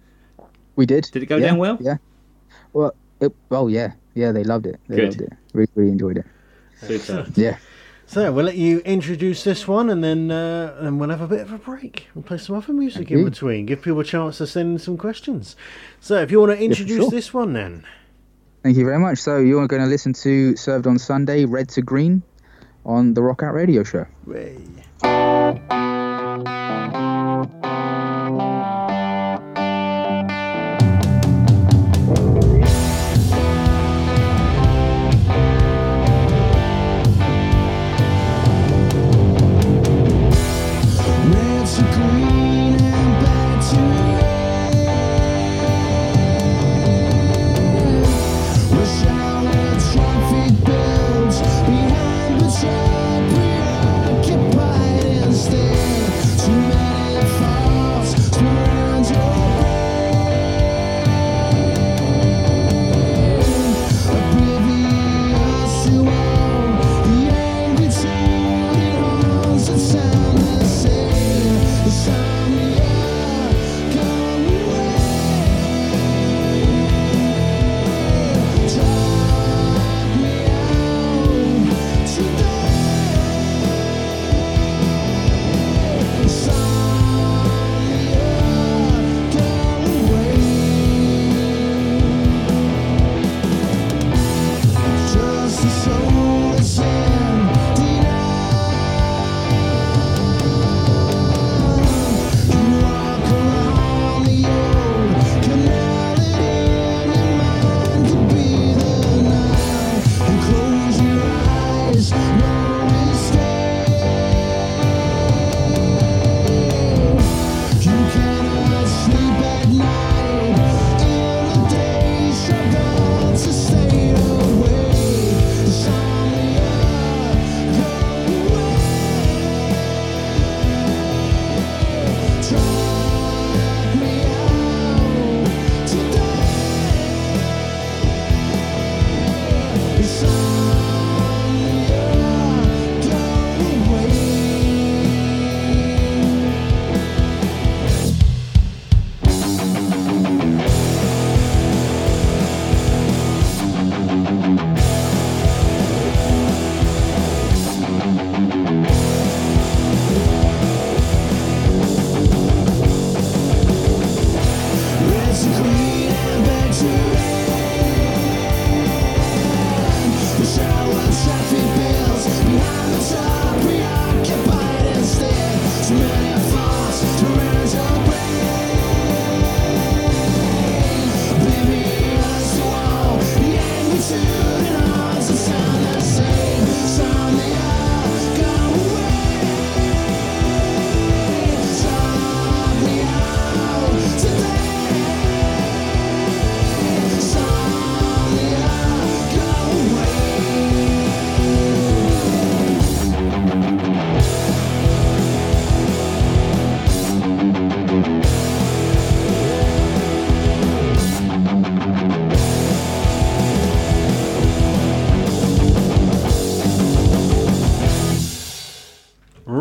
[0.76, 1.08] We did.
[1.12, 1.78] Did it go Yeah, down well?
[1.80, 1.96] Yeah.
[2.72, 4.32] Well, it, well, yeah, yeah.
[4.32, 4.80] They loved it.
[4.88, 5.04] They Good.
[5.04, 5.32] loved it.
[5.52, 6.26] Really, really enjoyed it.
[6.80, 7.26] Super.
[7.36, 7.56] Yeah.
[8.06, 11.42] So we'll let you introduce this one, and then uh, and we'll have a bit
[11.42, 12.08] of a break.
[12.14, 13.24] We'll play some other music Thank in you.
[13.24, 13.66] between.
[13.66, 15.54] Give people a chance to send in some questions.
[16.00, 17.10] So if you want to introduce sure.
[17.10, 17.84] this one, then
[18.62, 19.18] Thank you very much.
[19.18, 22.22] So you're going to listen to Served on Sunday, Red to Green,
[22.84, 24.06] on the Rock Out Radio Show.
[24.26, 24.84] Red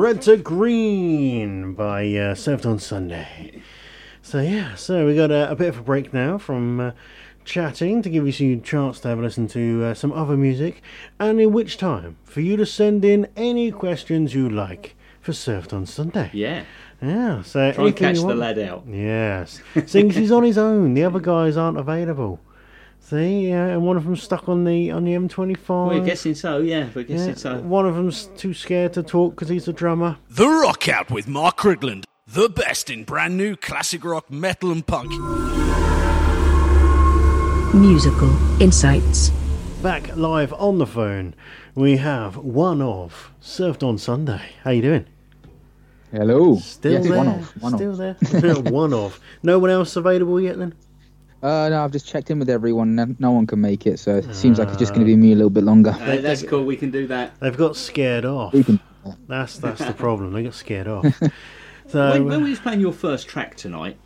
[0.10, 3.62] Red to Green by uh, Served on Sunday.
[4.24, 6.92] So, yeah, so we got a, a bit of a break now from uh,
[7.46, 10.82] chatting to give you some chance to have a listen to uh, some other music,
[11.20, 15.74] and in which time for you to send in any questions you like for Served
[15.74, 16.32] on Sunday.
[16.34, 16.64] Yeah.
[17.04, 18.86] Yeah, so Try and catch the lad out.
[18.88, 22.40] Yes, as he's on his own, the other guys aren't available.
[23.00, 25.88] See, yeah, and one of them's stuck on the on the M25.
[25.90, 26.90] We're guessing so, yeah.
[26.94, 27.58] We're Yeah, guessing so.
[27.60, 30.18] One of them's too scared to talk because he's a drummer.
[30.30, 32.04] The Rock Out with Mark Crigland.
[32.28, 35.12] The best in brand new classic rock, metal, and punk.
[37.74, 39.30] Musical insights.
[39.82, 41.34] Back live on the phone,
[41.74, 44.42] we have one of served on Sunday.
[44.64, 45.06] How you doing?
[46.12, 46.58] Hello.
[46.58, 47.18] Still yes, there?
[47.18, 47.58] one off.
[47.62, 48.20] One Still off.
[48.20, 48.56] there?
[48.72, 49.20] one of.
[49.44, 50.74] No one else available yet then?
[51.42, 52.96] Uh, no, I've just checked in with everyone.
[52.96, 55.16] No, no one can make it, so it seems like it's just going to be
[55.16, 55.92] me a little bit longer.
[55.92, 56.66] Uh, that's cool.
[56.66, 57.40] We can do that.
[57.40, 58.54] They've got scared off.
[58.54, 58.80] We can.
[59.28, 60.34] That's that's the problem.
[60.34, 61.06] They got scared off.
[61.90, 63.98] So when, when uh, we was playing your first track tonight,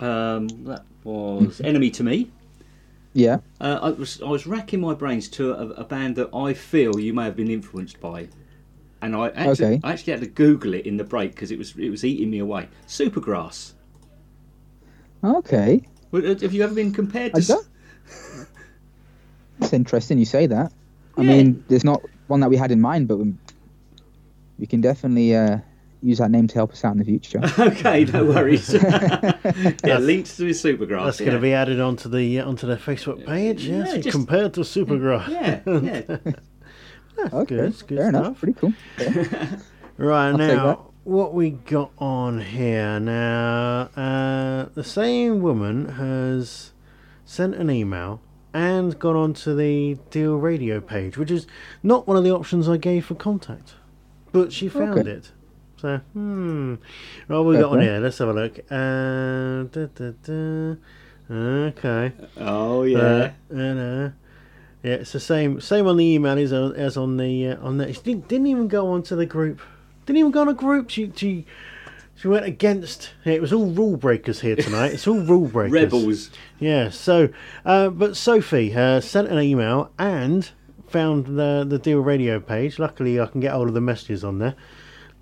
[0.00, 2.30] um, that was "Enemy to Me."
[3.12, 3.38] Yeah.
[3.60, 6.98] Uh, I was I was racking my brains to a, a band that I feel
[6.98, 8.28] you may have been influenced by,
[9.02, 9.80] and I actually Okay.
[9.84, 12.30] I actually had to Google it in the break because it was it was eating
[12.30, 12.68] me away.
[12.86, 13.72] Supergrass.
[15.22, 15.82] Okay.
[16.10, 17.46] Well, Have you ever been compared I to?
[17.46, 17.66] don't-
[19.60, 20.72] It's interesting you say that.
[21.16, 21.28] I Yeah.
[21.28, 23.34] mean, there's not one that we had in mind, but we,
[24.58, 25.58] we can definitely uh,
[26.02, 27.40] use that name to help us out in the future.
[27.58, 28.72] okay, no worries.
[29.84, 31.04] yeah, linked to Supergrass.
[31.06, 31.26] that's yeah.
[31.26, 33.66] going to be added onto the uh, onto their Facebook page.
[33.66, 35.28] Yeah, Yes, just- compared to Supergrass.
[35.28, 37.32] Yeah, yeah.
[37.32, 37.56] okay.
[37.56, 38.38] good, good Fair enough.
[38.38, 38.72] Pretty cool.
[39.96, 40.78] Right I'll now, that.
[41.08, 43.88] What we got on here now?
[43.96, 46.72] Uh, the same woman has
[47.24, 48.20] sent an email
[48.52, 51.46] and gone onto the Deal Radio page, which is
[51.82, 53.74] not one of the options I gave for contact,
[54.32, 55.10] but she found Okay.
[55.10, 55.30] it.
[55.78, 56.74] So, hmm.
[57.26, 58.00] Right, what we Fair got on here?
[58.00, 58.58] Let's have a look.
[58.70, 60.76] Uh, da, da, da.
[61.30, 62.12] Okay.
[62.36, 62.98] Oh yeah.
[62.98, 64.10] Uh, and, uh,
[64.82, 67.78] yeah, it's the same same on the email as on, as on the uh, on
[67.78, 67.94] that.
[67.94, 69.60] She didn't, didn't even go onto the group.
[70.08, 70.88] Didn't even go on a group.
[70.88, 71.44] She she
[72.16, 73.10] she went against.
[73.26, 74.92] It was all rule breakers here tonight.
[74.94, 75.70] It's all rule breakers.
[75.72, 76.30] Rebels.
[76.58, 76.88] Yeah.
[76.88, 77.28] So,
[77.66, 80.48] uh, but Sophie uh, sent an email and
[80.88, 82.78] found the the Deal Radio page.
[82.78, 84.54] Luckily, I can get hold of the messages on there.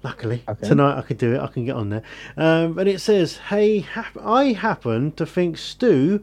[0.05, 0.69] Luckily, Okay.
[0.69, 1.41] tonight I could do it.
[1.41, 2.03] I can get on there.
[2.37, 6.23] Um, but it says, "Hey, hap- I happen to think Stu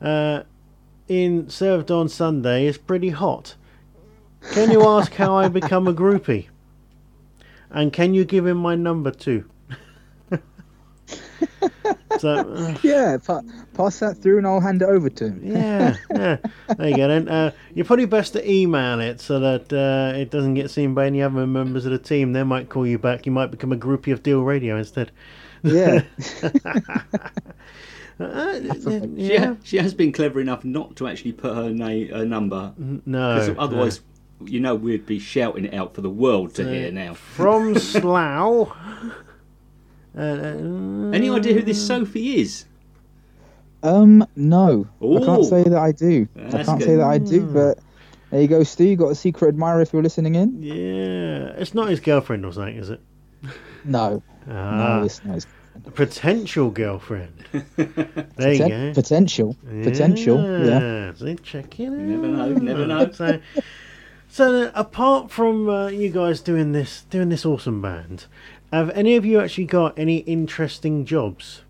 [0.00, 0.44] uh,
[1.08, 3.56] in served on Sunday is pretty hot.
[4.52, 6.46] Can you ask how I become a groupie?
[7.74, 9.44] And can you give him my number too?"
[12.18, 12.30] so.
[12.54, 13.42] Uh, Yeah, pa-
[13.74, 15.40] pass that through and I'll hand it over to him.
[15.44, 16.36] yeah, yeah.
[16.78, 17.08] There you go.
[17.08, 20.94] Then uh, you're probably best to email it so that uh, it doesn't get seen
[20.94, 22.32] by any other members of the team.
[22.32, 23.26] They might call you back.
[23.26, 25.10] You might become a groupie of Deal Radio instead.
[25.62, 26.02] Yeah.
[28.20, 29.46] Uh, She, yeah.
[29.46, 32.72] ha- she has been clever enough not to actually put her name, her number.
[32.78, 33.36] No.
[33.38, 34.02] 'cause otherwise,
[34.44, 37.14] you know, we'd be shouting it out for the world to hear now.
[37.14, 38.70] From Slough.
[40.16, 42.66] Uh, uh, Any idea who this Sophie is?
[43.82, 44.86] Um, no.
[45.02, 46.26] I can't say that I do.
[46.36, 46.82] I can't good.
[46.88, 47.78] say that I do, but
[48.30, 48.84] there you go, Stu.
[48.84, 50.62] You got a secret admirer if you're listening in?
[50.62, 53.00] yeah, it's not his girlfriend or something, is it?
[53.86, 54.22] No.
[54.48, 55.36] Ah, no, it's not.
[55.36, 55.46] It's
[55.94, 57.44] potential girlfriend.
[57.76, 58.94] There you poten- go.
[58.94, 59.56] potential.
[59.82, 60.64] Potential.
[60.66, 61.12] Yeah.
[61.14, 61.92] See, check it out.
[61.92, 63.10] Never know, never know.
[63.12, 63.38] So,
[64.34, 68.26] so uh, apart from uh, you guys doing this, doing this awesome band,
[68.72, 71.62] have any of you actually got any interesting jobs?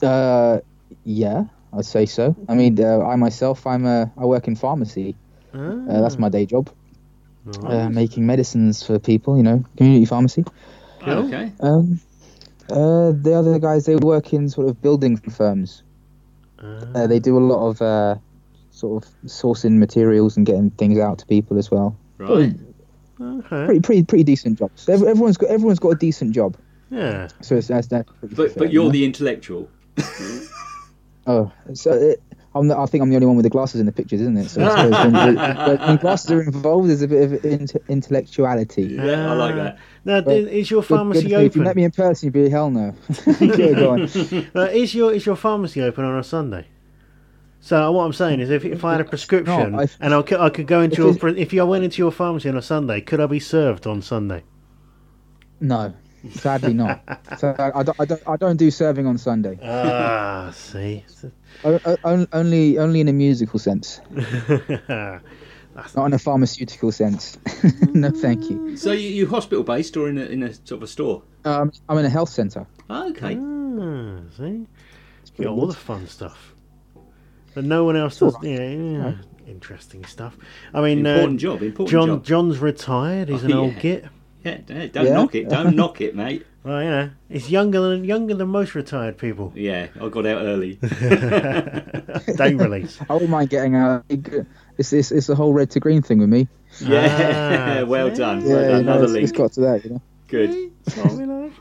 [0.00, 0.60] Uh,
[1.02, 1.46] yeah,
[1.76, 2.36] I'd say so.
[2.48, 5.16] I mean, uh, I myself, I'm a, I work in pharmacy.
[5.52, 6.70] Uh, that's my day job.
[7.64, 10.44] Uh, making medicines for people, you know, community pharmacy.
[11.02, 11.50] Okay.
[11.58, 12.00] Um,
[12.70, 15.82] uh, the other guys, they work in sort of building firms.
[16.60, 18.14] Uh, they do a lot of uh,
[18.80, 21.96] sort of sourcing materials and getting things out to people as well.
[22.18, 22.54] Right.
[23.20, 23.64] Okay.
[23.66, 24.88] Pretty, pretty, pretty decent jobs.
[24.88, 26.56] Ev- Everyone's got, everyone's got a decent job.
[26.90, 27.28] Yeah.
[27.42, 28.10] So it's, that's that's.
[28.20, 29.68] pretty But but you're the intellectual.
[31.26, 32.22] Oh, so it,
[32.54, 34.36] I'm the, I think I'm the only one with the glasses in the pictures, isn't
[34.38, 34.48] it?
[34.48, 35.36] So I when, when,
[35.78, 38.84] when glasses are involved, there's a bit of int- intellectuality.
[38.84, 39.78] Yeah, I like that.
[40.04, 41.62] Now, But- is your Good- good pharmacy to If you open?
[41.64, 42.94] met me in person, you'd be hell no.
[43.40, 44.02] yeah, go on.
[44.56, 46.66] Uh, is your is your pharmacy open on a Sunday?
[47.62, 50.22] So what I'm saying is, if, if I had a prescription No, I- and I
[50.22, 52.62] could, I could go into If your if you went into your pharmacy on a
[52.62, 54.44] Sunday, could I be served on Sunday?
[55.60, 55.92] No,
[56.30, 57.02] sadly not.
[57.38, 59.58] So I, I don't, I don't, I don't do serving on Sunday.
[59.62, 61.04] Ah, see.
[61.62, 64.00] O- o- only, only in a musical sense.
[65.94, 67.38] Not in a pharmaceutical sense.
[67.92, 68.76] no, thank you.
[68.76, 71.22] So you, you hospital based or in a, in a sort of a store?
[71.44, 72.66] Um, I'm in a health centre.
[72.88, 73.36] Oh, okay.
[73.38, 74.66] Ah, see,
[75.36, 76.54] get all the fun stuff,
[77.54, 78.36] but no one else does.
[78.42, 79.12] Yeah, yeah,
[79.46, 80.36] interesting stuff.
[80.74, 81.62] I mean, Important uh, job.
[81.62, 82.24] Important John job.
[82.24, 83.28] John's retired.
[83.28, 84.04] He's Oh, an old git.
[84.44, 85.02] Yeah, don't Yeah.
[85.14, 85.48] knock it.
[85.48, 86.46] Don't knock it, mate.
[86.62, 89.50] Well, you know, he's younger than younger than most retired people.
[89.54, 90.74] Yeah, I got out early.
[92.36, 92.98] Day release.
[93.08, 94.04] I wouldn't mind getting out.
[94.78, 96.48] It's, it's, it's the whole red to green thing with me.
[96.80, 98.16] Yeah, Ah, well see?
[98.18, 98.40] done.
[98.42, 98.70] Yeah, Well done.
[98.72, 99.36] you Another it's, it's link.
[99.36, 100.02] got to that, you know.
[100.28, 100.70] Good.
[100.84, 101.52] That's what we like.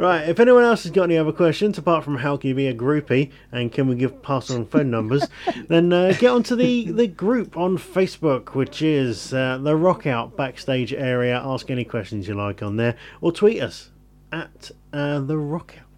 [0.00, 2.68] Right, if anyone else has got any other questions apart from how can you be
[2.68, 5.28] a groupie and can we give pass on phone numbers,
[5.68, 10.38] then uh, get onto the, the group on Facebook, which is uh, the Rock Out
[10.38, 11.38] backstage area.
[11.44, 13.90] Ask any questions you like on there, or tweet us
[14.32, 15.89] at uh, the Rock Out.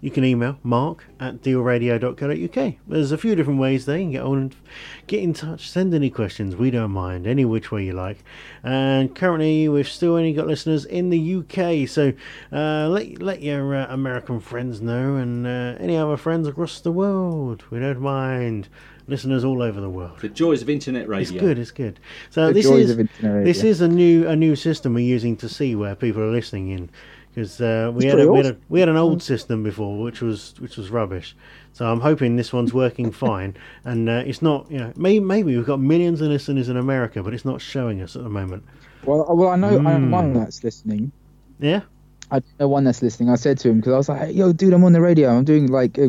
[0.00, 2.74] You can email mark at dealradio.co.uk.
[2.86, 3.96] There's a few different ways there.
[3.98, 4.56] You can get on and
[5.08, 6.54] get in touch, send any questions.
[6.54, 8.22] We don't mind, any which way you like.
[8.62, 12.12] And currently, we've still only got listeners in the UK, so
[12.52, 16.92] uh, let, let your uh, American friends know and uh, any other friends across the
[16.92, 17.64] world.
[17.70, 18.68] We don't mind.
[19.08, 20.20] Listeners all over the world.
[20.20, 21.22] The joys of internet radio.
[21.22, 21.58] It's good.
[21.58, 21.98] It's good.
[22.28, 25.00] So The this joys is of internet this is a new a new system we're
[25.00, 26.90] using to see where people are listening in
[27.38, 30.20] because uh, we had a, we had a we had an old system before which
[30.20, 31.36] was which was rubbish.
[31.72, 35.56] So I'm hoping this one's working fine and uh, it's not you know maybe maybe
[35.56, 38.64] we've got millions of listeners in America but it's not showing us at the moment.
[39.04, 40.10] Well, well, I know I know Mm.
[40.10, 41.12] one that's listening.
[41.60, 41.82] Yeah.
[42.30, 43.30] I know one that's listening.
[43.30, 45.30] I said to him because I was like, "Yo, dude, I'm on the radio.
[45.30, 46.08] I'm doing like, uh,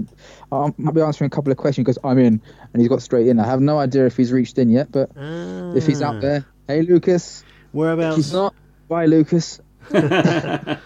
[0.51, 2.41] I might be answering a couple of questions because I'm in."
[2.73, 3.39] And he's got straight in.
[3.39, 5.11] I have no idea if he's reached in yet, but
[5.77, 6.07] if he's Ah.
[6.09, 7.41] out there, hey, Lucas.
[7.41, 8.17] If Whereabouts?
[8.17, 8.53] he's not,
[8.89, 9.61] bye, Lucas.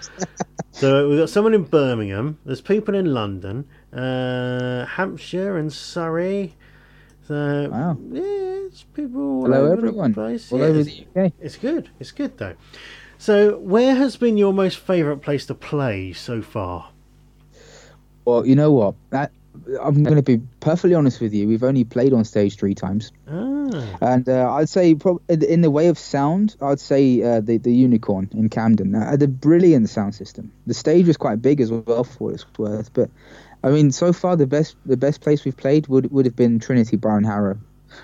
[0.75, 2.39] So we've got someone in Birmingham.
[2.45, 6.55] There's people in London, uh, Hampshire, and Surrey.
[7.27, 7.97] So Wow.
[8.11, 8.21] yeah,
[8.67, 10.11] it's people all Hello, over everyone.
[10.11, 10.51] the place.
[10.51, 11.31] All Yeah, over it's, the UK.
[11.39, 11.89] it's good.
[11.99, 12.55] It's good though.
[13.19, 16.89] So where has been your most favourite place to play so far?
[18.25, 18.95] Well, you know what?
[19.11, 19.31] That,
[19.81, 21.47] I'm going to be perfectly honest with you.
[21.47, 25.71] We've only played on stage three times, Ah, and uh, I'd say prob- in the
[25.71, 29.89] way of sound, I'd say uh, the the Unicorn in Camden uh, had a brilliant
[29.89, 30.51] sound system.
[30.67, 33.09] The stage was quite big as well for what it's worth, but
[33.63, 36.59] I mean, so far the best the best place we've played would would have been
[36.59, 37.57] Trinity Bar and Harrow.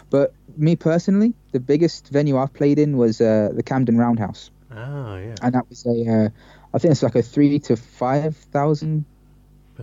[0.09, 5.17] But me personally, the biggest venue I've played in was uh, the Camden Roundhouse, ah,
[5.17, 5.35] yeah.
[5.41, 6.29] and that was a uh,
[6.73, 9.05] I think it's like a three to five thousand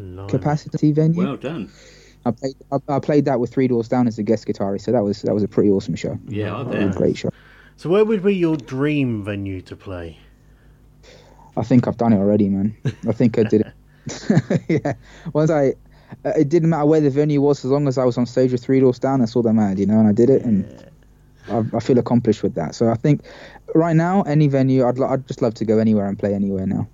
[0.01, 0.29] Blimey.
[0.31, 1.19] capacity venue.
[1.23, 1.71] Well done.
[2.25, 4.93] I played I, I played that with Three Doors Down as a guest guitarist, so
[4.93, 6.19] that was that was a pretty awesome show.
[6.29, 6.95] Yeah, I A bet.
[6.97, 7.31] great show.
[7.77, 10.19] So where would be your dream venue to play?
[11.57, 12.77] I think I've done it already, man.
[13.09, 14.63] I think I did it.
[14.85, 14.93] yeah.
[15.33, 15.75] Once I,
[16.25, 18.53] uh, it didn't matter where the venue was, as long as I was on stage
[18.53, 19.99] with Three Doors Down, that's all that mattered, you know.
[19.99, 20.65] And I did it, and
[21.49, 22.75] I, I feel accomplished with that.
[22.75, 23.23] So I think
[23.75, 26.67] right now, any venue, I'd lo- I'd just love to go anywhere and play anywhere
[26.67, 26.89] now.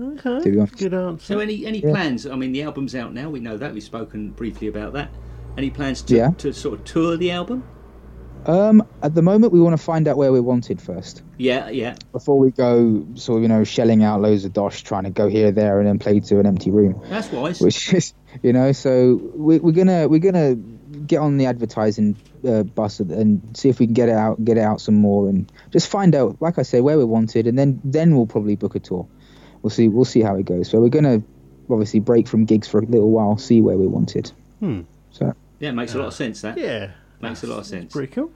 [0.00, 0.76] Okay, To be honest.
[0.76, 1.24] good answer.
[1.34, 1.90] So any any Yeah.
[1.90, 2.26] plans?
[2.26, 3.30] I mean, the album's out now.
[3.30, 3.72] We know that.
[3.74, 5.10] We've spoken briefly about that.
[5.56, 6.30] Any plans to, Yeah.
[6.38, 7.62] to sort of tour the album?
[8.46, 11.22] Um, at the moment, we want to find out where we're wanted first.
[11.38, 11.94] Yeah, yeah.
[12.12, 15.28] Before we go, sort of, you know, shelling out loads of dosh, trying to go
[15.28, 17.00] here, there, and then play to an empty room.
[17.08, 17.60] That's wise.
[17.60, 22.16] which is you know so we, we're gonna we're gonna get on the advertising
[22.46, 25.28] uh, bus and see if we can get it out get it out some more
[25.28, 28.56] and just find out like i say where we're wanted and then then we'll probably
[28.56, 29.06] book a tour
[29.64, 31.20] we'll see we'll see how it goes so we're gonna
[31.70, 34.82] obviously break from gigs for a little while see where we're wanted Hmm.
[35.10, 36.42] so yeah, it makes a lot of sense.
[36.42, 36.90] That Yeah,
[37.20, 37.92] makes a lot of sense.
[37.92, 38.30] pretty cool.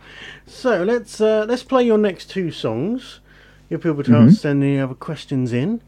[0.46, 3.20] So let's uh, let's play your next two songs.
[3.68, 4.30] Give people a Mm-hmm.
[4.30, 5.82] send any other questions in.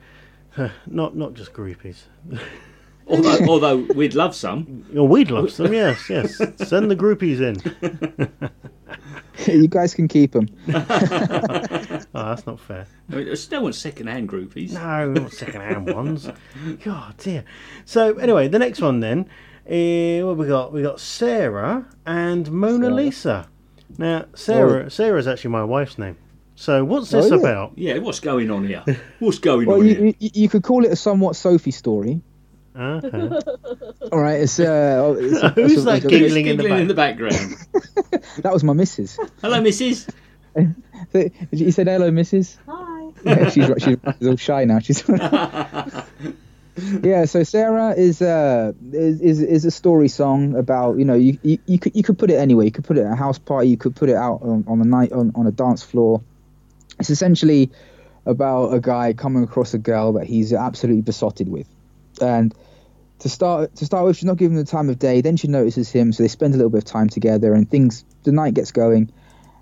[0.86, 2.02] not not just groupies.
[3.06, 4.84] Although, although we'd love some.
[4.94, 5.72] Oh, we'd love some.
[5.72, 6.36] Yes, yes.
[6.68, 7.56] Send the groupies in.
[9.62, 10.48] you guys can keep them
[12.14, 12.86] Oh, that's not fair.
[13.10, 14.72] I mean, I still want second-hand groupies.
[14.72, 16.28] No, not second-hand ones.
[16.82, 17.44] God dear.
[17.84, 19.28] So anyway, the next one then.
[19.66, 20.72] Uh, what we got?
[20.72, 22.94] We got Sarah and Mona Sarah.
[22.94, 23.48] Lisa.
[23.98, 24.90] Now, Sarah.
[24.90, 26.16] Sarah is actually my wife's name.
[26.56, 27.40] So what's this Oh, yeah.
[27.40, 27.72] about?
[27.76, 28.84] Yeah, what's going on here?
[29.20, 30.14] What's going well on you, here?
[30.18, 32.20] you, you could call it a somewhat sophie story
[32.74, 33.00] Uh-huh.
[34.12, 36.56] all right it's uh it's a- Who's it's a- that it's a- Who's giggling in
[36.58, 36.80] the back?
[36.80, 37.56] in the background?
[38.42, 40.08] that was my missus Hello, Mrs.
[41.52, 42.90] You said hello mrs Hi.
[43.24, 44.78] yeah, she's she's she's all shy now.
[44.78, 45.06] She's
[47.02, 47.24] yeah.
[47.26, 51.58] So Sarah is uh is, is is a story song about you know you, you
[51.66, 52.64] you could you could put it anywhere.
[52.64, 53.68] You could put it at a house party.
[53.68, 56.22] You could put it out on, on a night on on a dance floor.
[56.98, 57.70] It's essentially
[58.24, 61.66] about a guy coming across a girl that he's absolutely besotted with,
[62.22, 62.54] and
[63.18, 65.20] to start to start with, she's not giving him the time of day.
[65.20, 68.04] Then she notices him, so they spend a little bit of time together, and things.
[68.22, 69.10] The night gets going,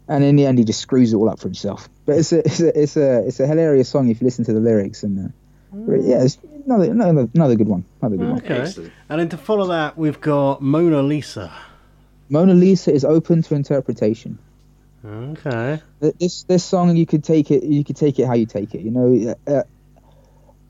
[0.09, 1.88] and in the end he just screws it all up for himself.
[2.06, 4.52] But it's a it's a it's a, it's a hilarious song if you listen to
[4.52, 5.28] the lyrics and uh,
[5.72, 7.84] yeah, it's another, another another good one.
[8.00, 8.38] Another good one.
[8.38, 8.61] Okay.
[8.61, 8.92] Excellent.
[9.09, 11.52] And then to follow that, we've got Mona Lisa.
[12.30, 14.38] Mona Lisa is open to interpretation.
[15.04, 15.80] Okay.
[16.00, 18.80] This this song you could take it you could take it how you take it.
[18.80, 19.62] You know, uh,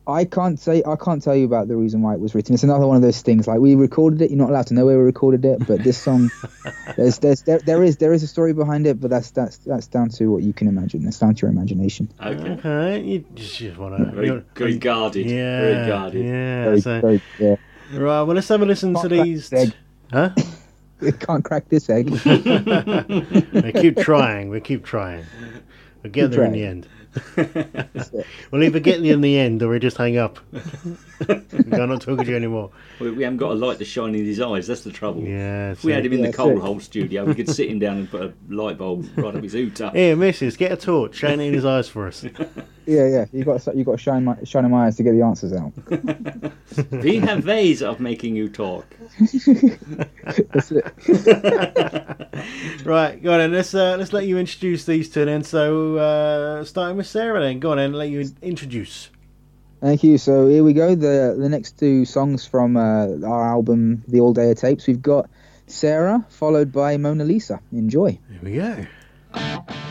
[0.09, 2.55] I can't say I can't tell you about the reason why it was written.
[2.55, 3.47] It's another one of those things.
[3.47, 5.67] Like we recorded it, you're not allowed to know where we recorded it.
[5.67, 6.31] But this song,
[6.97, 9.87] there's there's there, there is there is a story behind it, but that's that's that's
[9.87, 11.05] down to what you can imagine.
[11.05, 12.11] That's down to your imagination.
[12.25, 12.51] Okay.
[12.53, 13.03] Okay.
[13.03, 14.11] You just want to.
[14.13, 15.27] Very, very guarded.
[15.27, 15.61] Yeah.
[15.61, 16.25] Very guarded.
[16.25, 16.65] Yeah.
[16.65, 17.57] Very, so, very, yeah.
[17.93, 18.23] right.
[18.23, 19.51] Well, let's have a listen to Can't crack these.
[19.51, 19.75] this egg.
[20.13, 20.31] Huh?
[21.01, 22.11] You can't crack this egg.
[22.11, 24.49] we keep trying.
[24.49, 25.27] We keep trying.
[26.03, 26.89] We'll get Keep there in the end.
[27.37, 28.11] That's.
[28.51, 30.39] We'll either get there in the end or we just hang up.
[31.29, 32.71] I'm not talking to you anymore.
[33.01, 34.67] We, we haven't got a light to shine in his eyes.
[34.67, 35.23] That's the trouble.
[35.23, 35.73] Yeah.
[35.73, 36.61] If we had him in Yeah, the that's coal it.
[36.61, 39.53] hole studio, we could sit him down and put a light bulb right up his
[39.55, 39.91] hooter.
[39.91, 41.17] Here, missus, get a torch.
[41.17, 42.25] Shine it in his eyes for us.
[42.89, 43.27] Yeah, yeah.
[43.35, 45.53] You got you got to shine my shine in my eyes to get the answers
[45.53, 45.75] out.
[46.91, 48.87] We have ways of making you talk.
[49.19, 50.87] That's it.
[52.87, 53.53] Right, go on then.
[53.53, 55.43] Let's uh, let's let you introduce these two then.
[55.45, 57.61] So uh, starting with Sarah then.
[57.61, 59.09] Go on and Let you introduce.
[59.80, 60.18] Thank you.
[60.18, 60.94] So here we go.
[60.94, 64.86] The the next two songs from uh, our album, The All Day Tapes.
[64.86, 65.30] We've got
[65.66, 67.61] Sarah, followed by Mona Lisa.
[67.72, 68.18] Enjoy.
[68.28, 69.88] Here we go.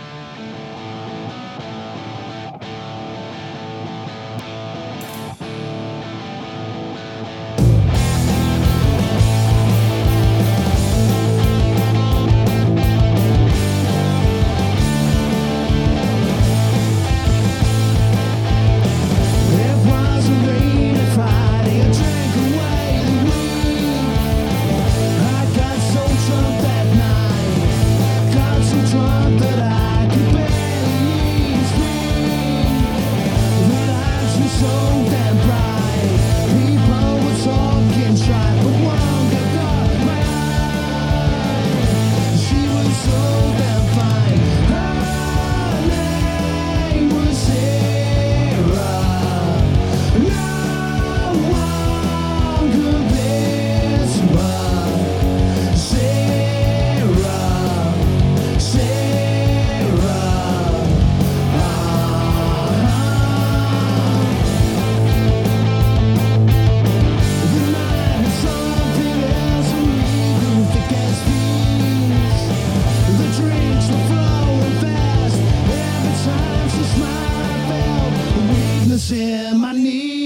[78.98, 80.17] Weakness in my knees.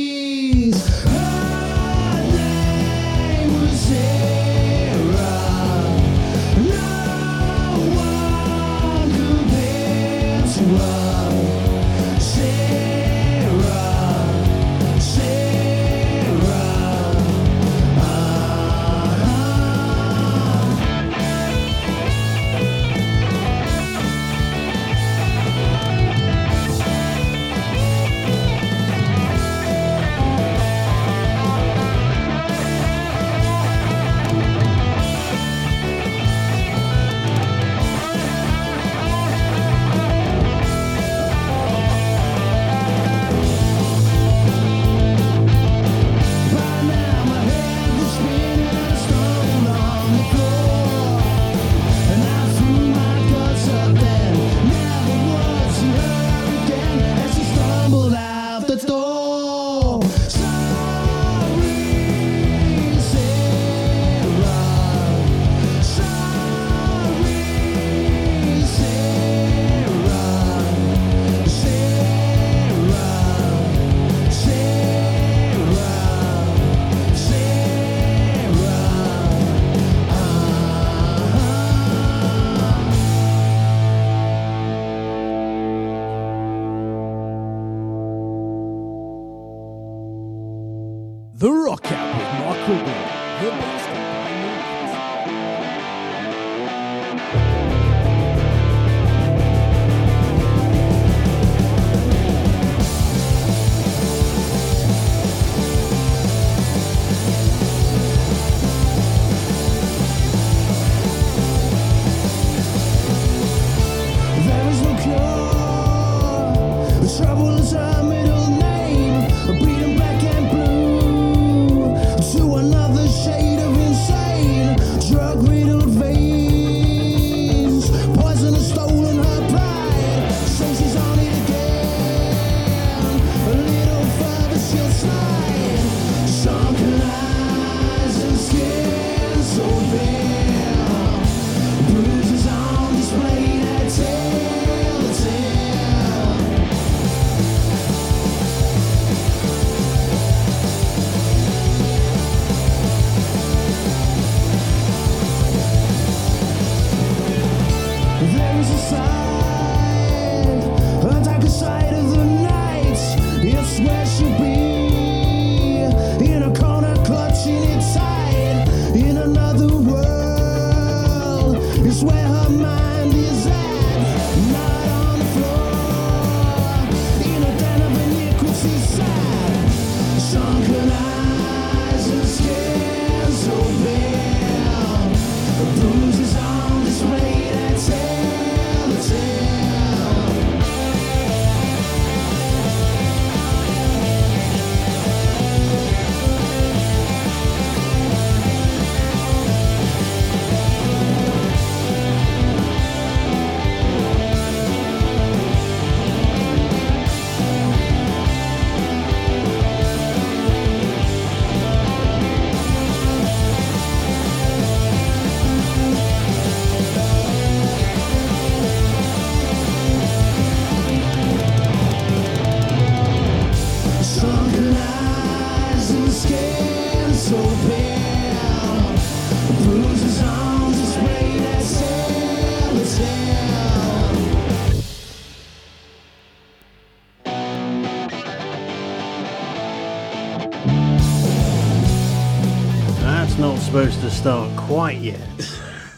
[244.21, 245.19] Supposed to start quite yet.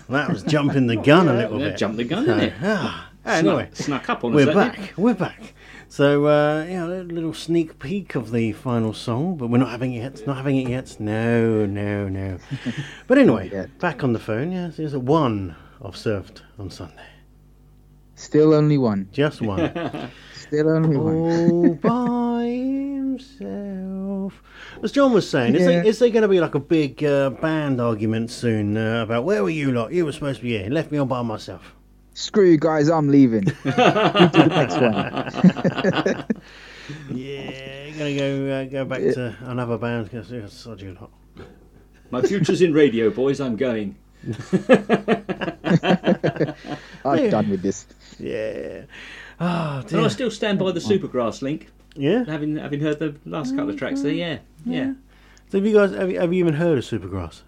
[0.09, 1.77] That was jumping the gun a little Yeah, bit.
[1.77, 2.53] Jump the gun, in it?
[2.61, 4.35] Ah, anyway, Snuck, snuck up on us.
[4.35, 4.81] we're that did.
[4.81, 4.93] back.
[4.97, 5.53] We're back.
[5.89, 9.93] So, uh, yeah, a little sneak peek of the final song, but we're not having
[9.93, 10.25] it yet.
[10.27, 10.95] Not having it yet.
[10.99, 12.37] No, no, no.
[13.07, 14.51] But anyway, back on the phone.
[14.51, 16.95] Yes, there's a one I've served on Sunday.
[18.15, 19.09] Still only one.
[19.11, 19.71] Just one.
[20.33, 21.15] Still only one.
[21.51, 24.41] all by himself.
[24.81, 25.89] As John was saying, is, there, Yeah.
[25.89, 29.43] is there going to be like a big uh, band argument soon uh, about where
[29.43, 29.91] were you lot?
[29.91, 30.69] You were supposed to be here.
[30.69, 31.75] Left me all by myself.
[32.15, 33.43] Screw you guys, I'm leaving.
[33.45, 36.25] to the next one.
[37.09, 40.97] Yeah, you're going to go uh, go back to another band because yeah, sod you
[40.99, 41.11] lot.
[42.11, 43.39] My future's in radio, boys.
[43.39, 43.95] I'm going.
[47.05, 47.85] I'm done with this.
[48.19, 48.81] Yeah.
[49.39, 50.01] Oh, And dear.
[50.01, 51.71] I still stand by the Supergrass link.
[51.95, 52.25] Yeah.
[52.25, 54.93] Having having heard the last couple of tracks there, yeah, yeah.
[55.49, 57.41] So have you guys have you, have you even heard of Supergrass?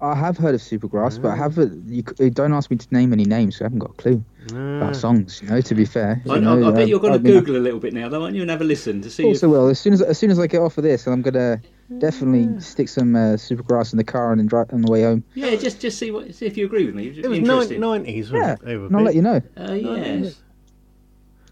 [0.00, 1.88] I have heard of Supergrass, but I haven't.
[1.88, 4.24] You, c- don't ask me to name any names, so I haven't got a clue
[4.46, 5.40] about songs.
[5.42, 6.22] You know, to be fair.
[6.28, 7.94] I, You know, I bet um, you're going to I mean, Google a little bit
[7.94, 9.24] now, though, aren't you, and have a listen to see.
[9.24, 11.22] Also, if, will as soon as as soon as I get off of this, I'm
[11.22, 11.60] gonna
[11.98, 15.24] definitely stick some uh, Supergrass in the car and then drive on the way home.
[15.34, 17.08] yeah, just just see what see if you agree with me.
[17.08, 17.80] It was Interesting.
[17.80, 18.66] nineties, Yeah, wasn't it?
[18.66, 19.42] They were and I'll let you know.
[19.56, 20.30] Uh, yeah,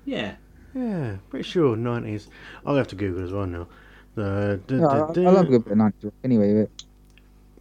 [0.05, 0.35] yeah.
[0.77, 2.29] Yeah, pretty sure nineties.
[2.67, 3.67] I'll have to Google as well now.
[4.17, 6.63] Uh, duh, Yeah, I, duh, I love a good bit of 90s anyway.
[6.63, 6.71] But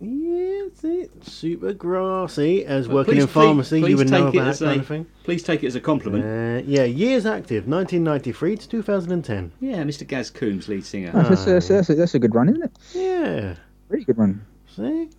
[0.02, 1.24] Yeah, that's it.
[1.26, 2.66] Super grassy.
[2.66, 4.78] As Well, working please- in pharmacy, please- you would please know about as that kind
[4.78, 5.06] a- of thing.
[5.24, 6.24] Please take it as a compliment.
[6.26, 9.52] Uh, yeah, years active, 1993 to 2010.
[9.62, 10.06] yeah, Mr.
[10.06, 11.12] Gaz Coombes, lead singer.
[11.14, 12.72] oh, that's, that's, that's, a, that's a good run, isn't it?
[12.94, 13.56] Yeah,
[13.90, 14.42] Very good run.
[14.68, 15.10] see?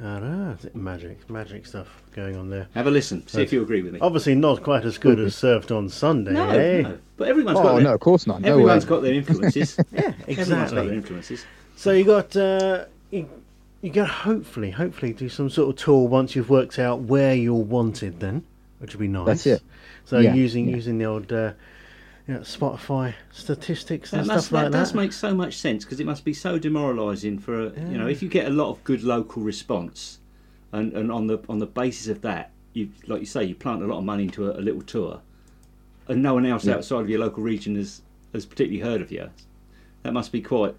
[0.00, 2.68] I don't know, magic, magic stuff going on there.
[2.74, 3.26] Have a listen.
[3.26, 3.98] See if you agree with me.
[4.00, 6.82] Obviously, not quite as good as served on Sunday, no, eh?
[6.82, 8.40] no, but everyone's got Oh their, no, of course not.
[8.42, 8.88] No everyone's way.
[8.90, 9.76] got their influences.
[9.90, 10.96] Yeah, Everyone's got their exactly.
[10.96, 11.44] influences.
[11.74, 13.28] So you got uh, you,
[13.82, 17.54] you got hopefully, hopefully do some sort of tour once you've worked out where you're
[17.54, 18.20] wanted.
[18.20, 18.44] Then,
[18.78, 19.26] which would be nice.
[19.26, 19.62] That's it.
[20.04, 20.76] So Yeah, using yeah.
[20.76, 21.52] using the old uh,
[22.28, 24.78] you know, Spotify statistics and That, must, stuff like that that.
[24.78, 28.06] does make so much sense because it must be so demoralising for a, you know
[28.06, 30.18] if you get a lot of good local response,
[30.72, 33.82] and, and on the on the basis of that, you like you say you plant
[33.82, 35.20] a lot of money into a, a little tour,
[36.06, 36.74] and no one else Yeah.
[36.74, 38.02] outside of your local region has
[38.34, 39.30] has particularly heard of you.
[40.02, 40.74] That must be quite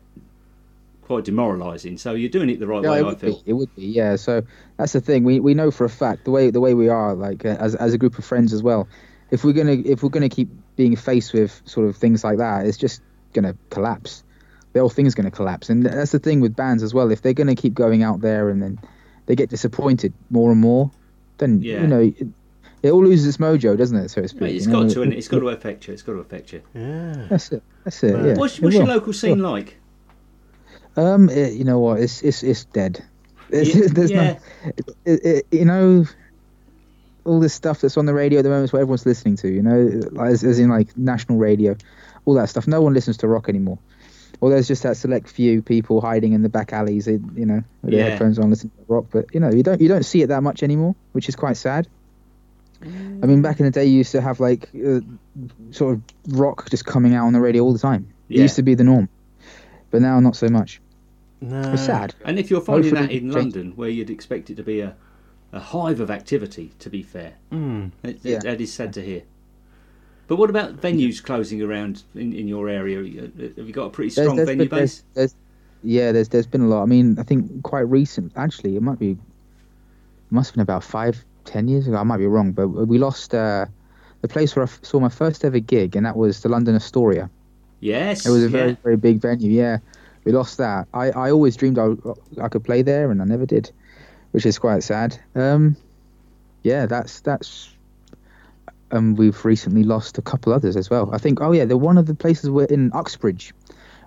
[1.01, 1.97] quite demoralising.
[1.97, 3.37] So you're doing it the right Yeah, way, I would feel.
[3.37, 3.43] be.
[3.47, 3.87] It would be.
[3.87, 4.15] Yeah.
[4.15, 4.43] So
[4.77, 5.23] that's the thing.
[5.23, 7.73] We we know for a fact the way the way we are like uh, as
[7.73, 8.87] as a group of friends as well.
[9.31, 10.49] If we're gonna if we're gonna keep
[10.80, 13.01] being faced with sort of things like that, it's just
[13.34, 14.23] gonna collapse.
[14.71, 17.11] The whole thing's gonna collapse, and that's the thing with bands as well.
[17.11, 18.80] If they're gonna keep going out there and then
[19.25, 20.89] they get disappointed more and more,
[21.38, 21.82] then Yeah.
[21.82, 22.27] you know it,
[22.82, 24.07] it all loses its mojo, doesn't it?
[24.07, 24.41] So to speak.
[24.41, 24.84] Mate, it's you know?
[24.84, 25.93] got to, and it's got to affect you.
[25.93, 26.61] It's got to affect you.
[26.73, 27.27] yeah.
[27.30, 27.61] That's it.
[27.84, 28.13] That's it.
[28.13, 28.25] Right.
[28.27, 28.34] Yeah.
[28.36, 29.77] What's, it what's your local scene like?
[30.95, 31.99] Um, it, you know what?
[31.99, 33.03] It's it's it's dead.
[33.49, 34.39] It's, Yeah, there's yeah.
[34.65, 34.71] no,
[35.03, 36.05] it, it, you know,
[37.30, 39.47] all this stuff that's on the radio at the moment is what everyone's listening to.
[39.47, 41.75] You know, as, as in like national radio,
[42.25, 42.67] all that stuff.
[42.67, 43.77] No one listens to rock anymore.
[44.41, 47.63] Or there's just that select few people hiding in the back alleys, eh, you know,
[47.82, 48.09] with their Yeah.
[48.11, 49.05] headphones on, listening to rock.
[49.11, 51.57] But you know, you don't you don't see it that much anymore, which is quite
[51.57, 51.88] sad.
[52.82, 55.01] I mean, back in the day, you used to have like uh,
[55.71, 56.01] sort of
[56.39, 58.07] rock just coming out on the radio all the time.
[58.30, 59.09] It used to be the norm,
[59.91, 60.80] but now not so much.
[61.41, 61.73] No.
[61.73, 62.15] It's sad.
[62.23, 64.95] And if you're finding that in London, where you'd expect it to be a
[65.51, 66.71] a hive of activity.
[66.79, 67.91] To be fair, Mm.
[68.03, 68.39] It- Yeah.
[68.39, 69.23] that is sad to hear.
[70.27, 72.97] But what about venues closing around in, in your area?
[73.57, 75.03] Have you got a pretty strong venue been, there's- base?
[75.15, 75.35] there's-
[75.83, 76.83] yeah, there's there's been a lot.
[76.83, 78.31] I mean, I think quite recent.
[78.35, 79.17] Actually, it might be, it
[80.31, 81.97] must have been about five, ten years ago.
[81.97, 83.65] I might be wrong, but we lost uh,
[84.21, 86.75] the place where I f- saw my first ever gig, and that was the London
[86.75, 87.29] Astoria.
[87.79, 88.75] Yes, It was a very yeah.
[88.83, 89.49] very big venue.
[89.49, 89.77] Yeah,
[90.25, 90.87] we lost that.
[90.93, 91.95] I, I always dreamed I,
[92.41, 93.71] I could play there, and I never did,
[94.32, 95.17] which is quite sad.
[95.36, 95.75] Um,
[96.63, 97.69] yeah, that's that's.
[98.91, 101.13] And we've recently lost a couple others as well.
[101.13, 101.41] I think.
[101.41, 103.53] Oh yeah, the one of the places we're in Uxbridge,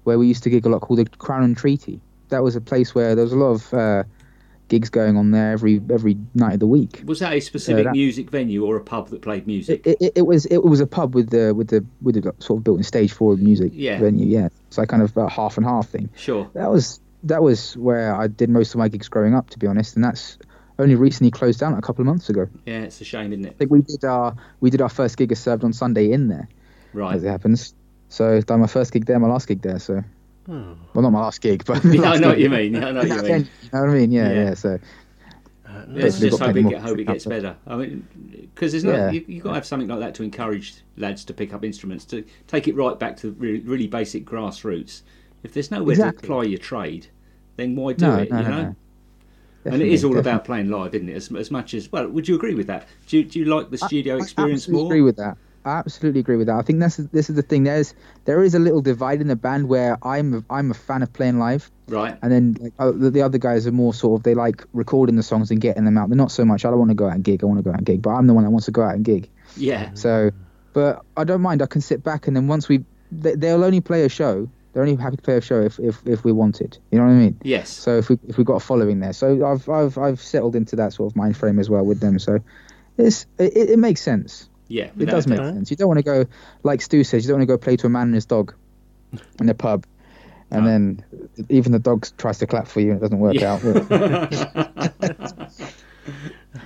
[0.03, 2.01] where we used to gig a lot, called the Crown and Treaty.
[2.31, 4.03] That was a place where there was a lot of uh,
[4.67, 7.03] gigs going on there every every night of the week.
[7.07, 9.87] Was that a specific that- music venue or a pub that played music?
[9.87, 12.59] It, it, it was it was a pub with the with the with the sort
[12.59, 14.01] of built-in stage for music Yeah.
[14.01, 14.27] venue.
[14.27, 16.09] Yeah, it's like kind of a half and half thing.
[16.17, 16.51] sure.
[16.55, 19.67] That was that was where I did most of my gigs growing up, to be
[19.67, 20.39] honest, and that's
[20.79, 22.49] only recently closed down a couple of months ago.
[22.67, 23.51] Yeah, it's a shame, isn't it?
[23.51, 26.29] I think we did our we did our first gig as served on Sunday in
[26.29, 26.49] there,
[26.93, 27.15] Right.
[27.17, 27.75] as it happens.
[28.09, 29.79] So I've done my first gig there, my last gig there.
[29.79, 30.03] So,
[30.47, 30.73] Hmm.
[30.95, 32.75] well, not my last gig, but the Yeah, I last know what you mean.
[32.75, 33.51] Yeah, I know what you Yeah, mean.
[33.63, 34.11] You know what I mean?
[34.13, 34.45] Yeah, Yeah.
[34.45, 34.55] yeah.
[34.55, 34.79] so
[35.65, 37.31] Uh, Let's just got hope it, get, hope it gets come.
[37.31, 37.57] better.
[37.67, 39.11] I mean, because there's no Yeah.
[39.13, 42.05] you, you've got to have something like that to encourage lads to pick up instruments
[42.07, 45.03] to take it right back to really, really basic grassroots.
[45.43, 46.27] If there's nowhere to Exactly.
[46.27, 47.07] apply your trade,
[47.57, 48.31] then why do no, it?
[48.31, 48.63] no, you no, know.
[48.63, 48.77] no.
[49.73, 50.31] And it is all definitely.
[50.31, 51.15] about playing live, isn't it?
[51.15, 52.87] As, as much as well, would you agree with that?
[53.07, 54.87] Do you, do you like the studio I experience more?
[54.87, 55.37] agree with that.
[55.65, 56.57] I absolutely agree with that.
[56.57, 57.63] I think that's this is the thing.
[57.63, 61.05] There's there is a little divide in the band where I'm a, I'm a fan
[61.05, 62.19] of playing live, Right.
[62.21, 65.15] and then like, uh, the, the other guys are more sort of they like recording
[65.15, 66.09] the songs and getting them out.
[66.09, 66.65] They're not so much.
[66.65, 67.45] I don't want to go out and gig.
[67.45, 68.83] I want to go out and gig, but I'm the one that wants to go
[68.83, 69.31] out and gig.
[69.57, 69.91] Yeah.
[69.95, 70.33] So,
[70.73, 71.63] but I don't mind.
[71.63, 74.49] I can sit back and then once we they, they'll only play a show.
[74.73, 76.79] They're only happy to play a show if, if, if we want it.
[76.91, 77.39] You know what I mean?
[77.43, 77.69] Yes.
[77.71, 80.77] So if we if we got a following there, so I've I've I've settled into
[80.77, 82.19] that sort of mind frame as well with them.
[82.19, 82.39] So
[82.97, 84.49] it's it, it makes sense.
[84.69, 84.91] Yeah.
[84.99, 85.71] It does make sense.
[85.71, 86.25] You don't want to go
[86.63, 87.25] like Stu says.
[87.25, 88.55] You don't want to go play to a man and his dog
[89.41, 89.85] in a pub,
[90.51, 90.71] and No.
[90.71, 91.05] then
[91.51, 93.53] even the dog tries to clap for you and it doesn't work Yeah.
[93.55, 93.61] out.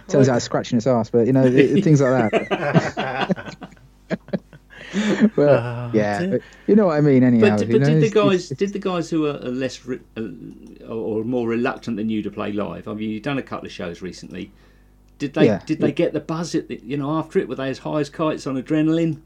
[0.08, 3.56] Turns out it's scratching its ass, but you know it, things like that.
[5.36, 7.22] but Oh, yeah, but you know what I mean.
[7.24, 10.88] Anyhow, But, but know, did the guys did the guys who are less re- uh,
[10.88, 12.88] or more reluctant than you to play live?
[12.88, 14.52] I mean, you've done a couple of shows recently.
[15.18, 15.60] Did they Yeah.
[15.66, 17.48] did they get the buzz at the, you know after it?
[17.48, 19.20] Were they as high as kites on adrenaline?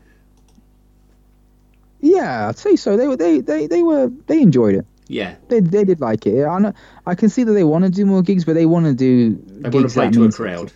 [2.01, 2.97] Yeah, I'd say so.
[2.97, 4.87] They were they they, they were they enjoyed it.
[5.09, 6.45] Yeah, They they did like it.
[6.47, 6.73] I know,
[7.05, 9.35] I can see that they want to do more gigs, but they want to do
[9.49, 10.73] they want to play to a crowd.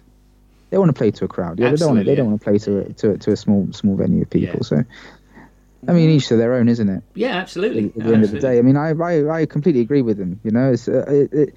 [0.75, 1.61] They want to play to a crowd.
[1.61, 2.31] Yeah, they don't want to, they don't yeah.
[2.31, 4.57] want to play to a, to to a small small venue of people.
[4.57, 4.63] Yeah.
[4.63, 4.85] So,
[5.87, 7.05] I mean, each to their own, isn't it?
[7.15, 7.93] Yeah, absolutely.
[7.97, 10.41] At the end of the day, I mean, I I, I completely agree with them.
[10.43, 11.55] You know, it's uh, it, it,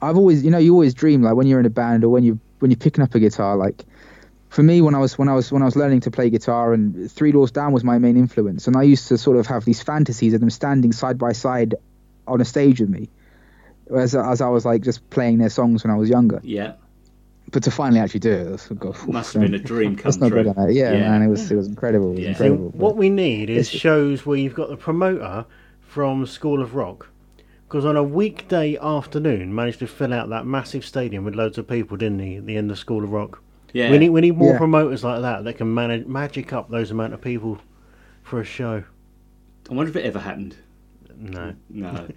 [0.00, 2.24] I've always you know you always dream like when you're in a band or when
[2.24, 3.84] you when you're picking up a guitar like.
[4.48, 6.72] For me, when I was when I was when I was learning to play guitar,
[6.72, 9.66] and Three Doors Down was my main influence, and I used to sort of have
[9.66, 11.74] these fantasies of them standing side by side
[12.26, 13.10] on a stage with me,
[13.94, 16.40] as as I was like just playing their songs when I was younger.
[16.42, 16.74] Yeah,
[17.52, 20.16] But to finally actually do it, that's, God, must have been a dream come that's
[20.18, 20.42] not true.
[20.42, 20.54] good.
[20.74, 21.10] Yeah, Yeah.
[21.10, 22.08] man, it was it was incredible.
[22.10, 22.24] It was Yeah.
[22.34, 22.70] See, incredible.
[22.70, 25.44] what we need is shows where you've got the promoter
[25.80, 27.08] from School of Rock.
[27.68, 31.66] Because on a weekday afternoon, managed to fill out that massive stadium with loads of
[31.68, 32.36] people, didn't he?
[32.36, 33.40] At the end of School of Rock.
[33.72, 34.58] Yeah, We need we need more Yeah.
[34.58, 37.58] promoters like that that can manage magic up those amount of people
[38.22, 38.82] for a show.
[39.70, 40.56] I wonder if it ever happened.
[41.18, 42.06] No, No.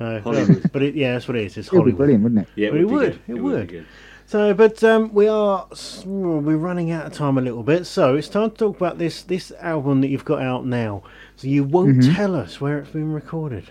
[0.00, 0.68] Uh, Hollywood.
[0.72, 1.56] but it, yeah, that's what it is.
[1.56, 2.48] It's it would be brilliant, wouldn't it?
[2.56, 2.82] Yeah, it But would.
[2.82, 3.20] it be would, good.
[3.28, 3.86] it be would.
[4.34, 4.38] Good.
[4.38, 5.66] So, but um, we are
[6.06, 9.22] we're running out of time a little bit, so it's time to talk about this
[9.22, 11.02] this album that you've got out now.
[11.36, 12.14] So you won't Mm-hmm.
[12.14, 13.70] tell us where it's been recorded.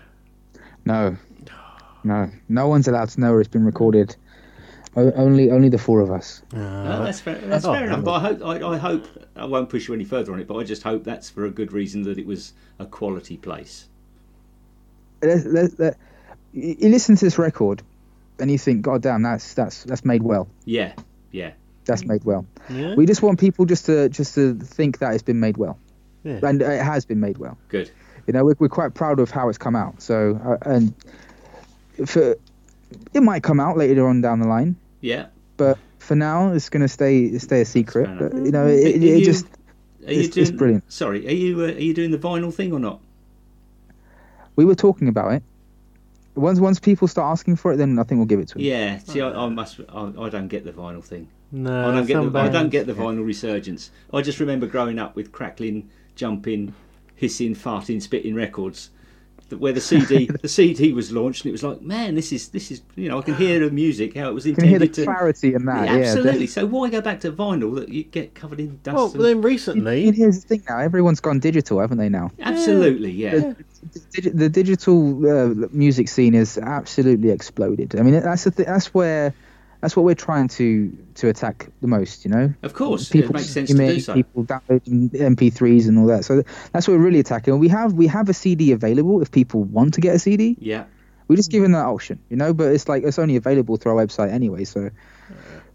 [0.85, 1.17] No,
[2.03, 4.15] no, no one's allowed to know where it's been recorded.
[4.95, 6.41] O- only only the four of us.
[6.53, 8.03] Uh, No, that's fair, that's Oh, fair enough.
[8.03, 9.05] But I hope I, I hope
[9.35, 10.47] I won't push you any further on it.
[10.47, 13.87] But I just hope that's for a good reason that it was a quality place.
[15.21, 15.97] Let's- let's- let-
[16.53, 17.81] You you listen to this record,
[18.39, 20.47] and you think, God damn, that's that's that's made well.
[20.65, 20.93] Yeah,
[21.31, 21.51] yeah,
[21.85, 22.45] That's made well.
[22.69, 25.77] yeah, We just want people just to just to think that it's been made well,
[26.23, 26.39] yeah.
[26.43, 27.57] and it has been made well.
[27.69, 27.89] good.
[28.27, 30.01] You know, we're, we're quite proud of how it's come out.
[30.01, 30.93] So, uh, and
[32.05, 32.35] for
[33.13, 35.25] it might come out later on down the line, Yeah.
[35.57, 38.09] but for now, it's going to stay stay a secret.
[38.19, 39.45] But, you know, Are- it, are it you- just
[40.07, 40.47] Are you It's- doing?
[40.47, 40.91] it's brilliant.
[40.91, 42.99] Sorry, are you uh, are you doing the vinyl thing or not?
[44.55, 45.43] we were talking about it.
[46.35, 48.63] Once once people start asking for it, then I think we'll give it to them.
[48.63, 48.97] Yeah.
[48.99, 49.79] See, I, I must.
[49.89, 51.27] I, I don't get the vinyl thing.
[51.51, 52.39] no, I don't get some the.
[52.39, 53.91] I don't get the vinyl resurgence.
[54.13, 56.73] I just remember growing up with crackling, jumping,
[57.15, 58.89] hissing, farting, spitting records
[59.49, 62.49] the- where the CD the CD was launched, and it was like, man, this is
[62.49, 64.79] this is you know I can hear the music how it was You can hear
[64.79, 65.13] the intended to.
[65.13, 65.85] clarity in that.
[65.85, 66.47] Yeah, Yeah, absolutely.
[66.47, 68.95] so why go back to vinyl that you get covered in dust?
[68.95, 72.09] Well, and- then And recently, here's the thing now: everyone's gone digital, haven't they?
[72.09, 73.53] Now absolutely, yeah.
[73.91, 77.95] The, digi- the digital uh, music scene has absolutely exploded.
[77.99, 79.33] I mean, that's the th- that's where
[79.81, 82.23] that's what we're trying to to attack the most.
[82.25, 84.13] You know, Of course, people it makes sense to streaming, do so.
[84.13, 86.23] people downloading MP3s and all that.
[86.25, 87.59] So that's what we're really attacking.
[87.59, 90.55] We have we have a CD available if people want to get a CD.
[90.59, 90.85] Yeah,
[91.27, 92.53] We just give them that option, you know.
[92.53, 94.89] But it's like it's only available through our website anyway, so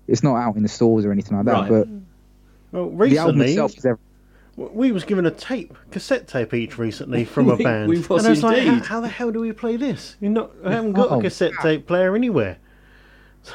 [0.06, 1.52] it's not out in the stores or anything like that.
[1.52, 1.68] Right.
[1.70, 1.88] But
[2.72, 4.04] well, the album itself is everything.
[4.58, 8.10] We was given a tape, cassette tape each recently from a We- band, we was
[8.10, 10.16] and I was like, how, how the hell do we play this?
[10.20, 12.58] You're not, I haven't got Oh, a cassette tape player anywhere.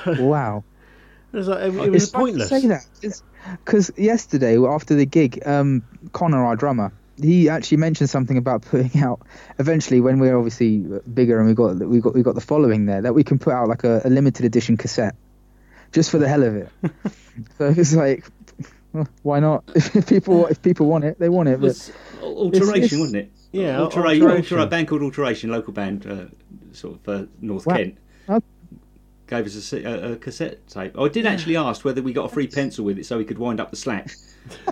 [0.08, 0.64] Wow.
[1.34, 2.50] It was, like, it, it was it's funny to pointless.
[2.50, 3.22] say that
[3.66, 5.84] because yesterday after the gig, um,
[6.14, 9.22] Connor, our drummer, he actually mentioned something about putting out
[9.60, 10.78] eventually when we're obviously
[11.14, 13.54] bigger and we got we got we got the following there that we can put
[13.54, 15.16] out like a, a limited edition cassette
[15.92, 16.70] just for the hell of it.
[17.58, 18.32] so it's like, well,
[19.24, 19.64] why not?
[19.76, 21.54] If people if people want it, they want it.
[21.54, 21.92] it But was
[22.22, 23.32] alteration, it's- wasn't it?
[23.52, 24.32] Yeah, Altera- Alteration.
[24.32, 26.26] Altera- a band called Alteration, local band, uh,
[26.72, 27.76] sort of uh, North Wow.
[27.78, 27.98] Kent.
[29.28, 31.00] Gave us a cassette tape.
[31.00, 33.38] I did actually ask whether we got a free pencil with it so we could
[33.40, 34.12] wind up the slack,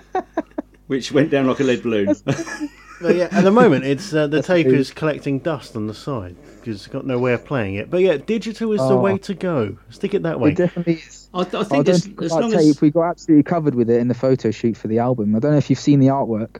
[0.88, 2.14] which went down like a lead balloon.
[3.00, 4.80] But yeah, at the moment, it's uh, the tape amazing.
[4.80, 7.90] is collecting dust on the side because it's got no way of playing it.
[7.90, 9.00] But yeah, digital is the Oh.
[9.00, 9.76] way to go.
[9.90, 10.50] Stick it that way.
[10.50, 11.28] it definitely is.
[11.34, 13.42] I, I I think don't as, think as our long tape, as we got absolutely
[13.42, 15.34] covered with it in the photo shoot for the album.
[15.36, 16.56] I don't know if you've seen the artwork.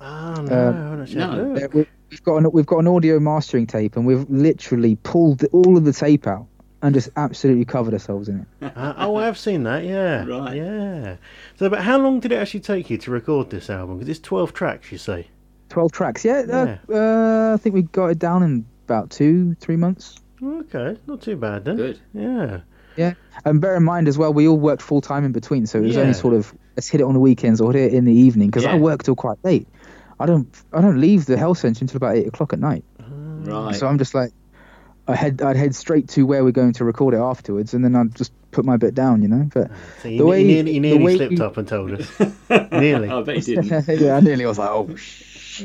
[0.00, 1.30] Ah, no, Um, I haven't actually no.
[1.30, 1.62] had a look.
[1.62, 5.38] Uh, we- We've got an, we've got an audio mastering tape, and we've literally pulled
[5.40, 6.46] the- all of the tape out
[6.80, 8.72] and just absolutely covered ourselves in it.
[8.76, 9.82] Uh, oh, I've seen that.
[9.84, 10.56] Yeah, Right.
[10.56, 11.16] Yeah.
[11.58, 13.96] So, but how long did it actually take you to record this album?
[13.98, 15.26] Because it's twelve tracks, you say.
[15.70, 16.76] Twelve tracks, yeah.
[16.88, 20.16] Uh, uh, I think we got it down in about two, three months.
[20.42, 21.76] Okay, not too bad then.
[21.76, 22.00] good.
[22.12, 22.60] Yeah.
[22.96, 23.14] Yeah,
[23.44, 25.82] and bear in mind as well, we all worked full time in between, so it
[25.82, 26.02] was Yeah.
[26.02, 28.48] only sort of let's hit it on the weekends or hit it in the evening
[28.50, 29.66] because I work till quite late.
[30.20, 32.84] I don't I don't leave the health centre until about eight o'clock at night.
[33.00, 33.04] Ah.
[33.66, 33.74] Right.
[33.74, 34.30] So I'm just like,
[35.08, 37.96] I head I'd head straight to where we're going to record it afterwards, and then
[37.96, 39.48] I'd just put my bit down, you know.
[39.52, 39.72] But
[40.02, 41.66] So you, The ne- way- you nearly, you the nearly way slipped you- up and
[41.66, 42.08] told us.
[42.70, 43.08] nearly.
[43.10, 43.88] I bet he didn't.
[44.00, 44.88] yeah, I nearly was like, oh.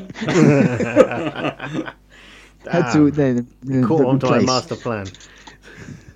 [2.64, 2.68] Sh-.
[2.68, 5.06] Had to then the, Caught the onto our master plan.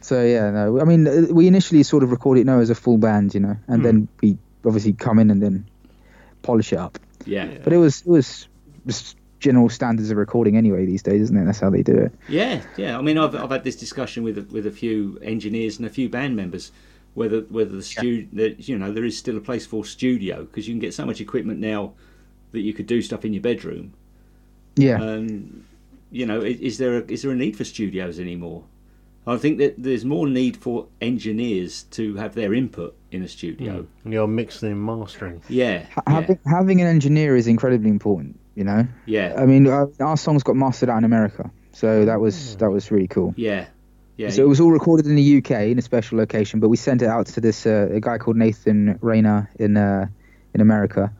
[0.00, 0.80] So yeah, no.
[0.80, 3.40] I mean, uh, we initially sort of recorded it now as a full band, you
[3.40, 3.82] know, and Hmm.
[3.82, 5.66] then we obviously come in and then
[6.42, 6.98] polish it up.
[7.24, 7.48] Yeah.
[7.64, 8.46] But it was it was
[8.86, 11.44] just general standards of recording anyway these days, isn't it?
[11.44, 12.12] That's how they do it.
[12.28, 12.98] Yeah, yeah.
[12.98, 15.90] I mean, I've, I've had this discussion with a, with a few engineers and a
[15.90, 16.70] few band members
[17.14, 20.66] whether whether the stu- that you know there is still a place for studio because
[20.66, 21.92] you can get so much equipment now
[22.52, 23.94] that you could do stuff in your bedroom.
[24.76, 25.00] Yeah.
[25.00, 25.63] Um,
[26.14, 28.64] you know, is, is there a, is there a need for studios anymore?
[29.26, 33.86] I think that there's more need for engineers to have their input in a studio.
[34.04, 35.40] And you're mixing and mastering.
[35.48, 38.38] Yeah, Ha- yeah, having having an engineer is incredibly important.
[38.54, 38.86] You know.
[39.06, 42.70] yeah, I mean, uh, our songs got mastered out in America, so that was that
[42.70, 43.34] was really cool.
[43.36, 43.66] yeah,
[44.16, 44.30] yeah.
[44.30, 47.02] So it was all recorded in the UK in a special location, but we sent
[47.02, 50.06] it out to this uh, a guy called Nathan Rayner in uh,
[50.54, 51.12] in America,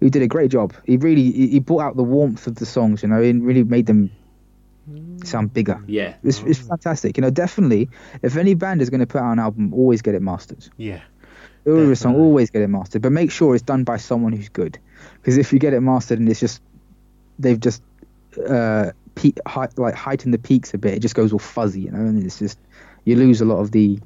[0.00, 0.74] who did a great job.
[0.84, 3.64] He really he he brought out the warmth of the songs, you know, and really
[3.64, 4.10] made them
[5.24, 5.82] sound bigger.
[5.86, 7.30] yeah, It's, it's fantastic, you know.
[7.30, 7.88] Definitely,
[8.22, 10.66] if any band is going to put out an album, always get it mastered.
[10.76, 11.00] Yeah.
[11.64, 14.78] Every song, always get it mastered, but make sure it's done by someone who's good.
[15.16, 16.60] Because if you get it mastered and it's just
[17.38, 17.82] they've just
[18.48, 21.90] uh, pe- hei- like heightened the peaks a bit, it just goes all fuzzy, you
[21.92, 22.58] know, and it's just
[23.04, 24.00] you lose a lot of the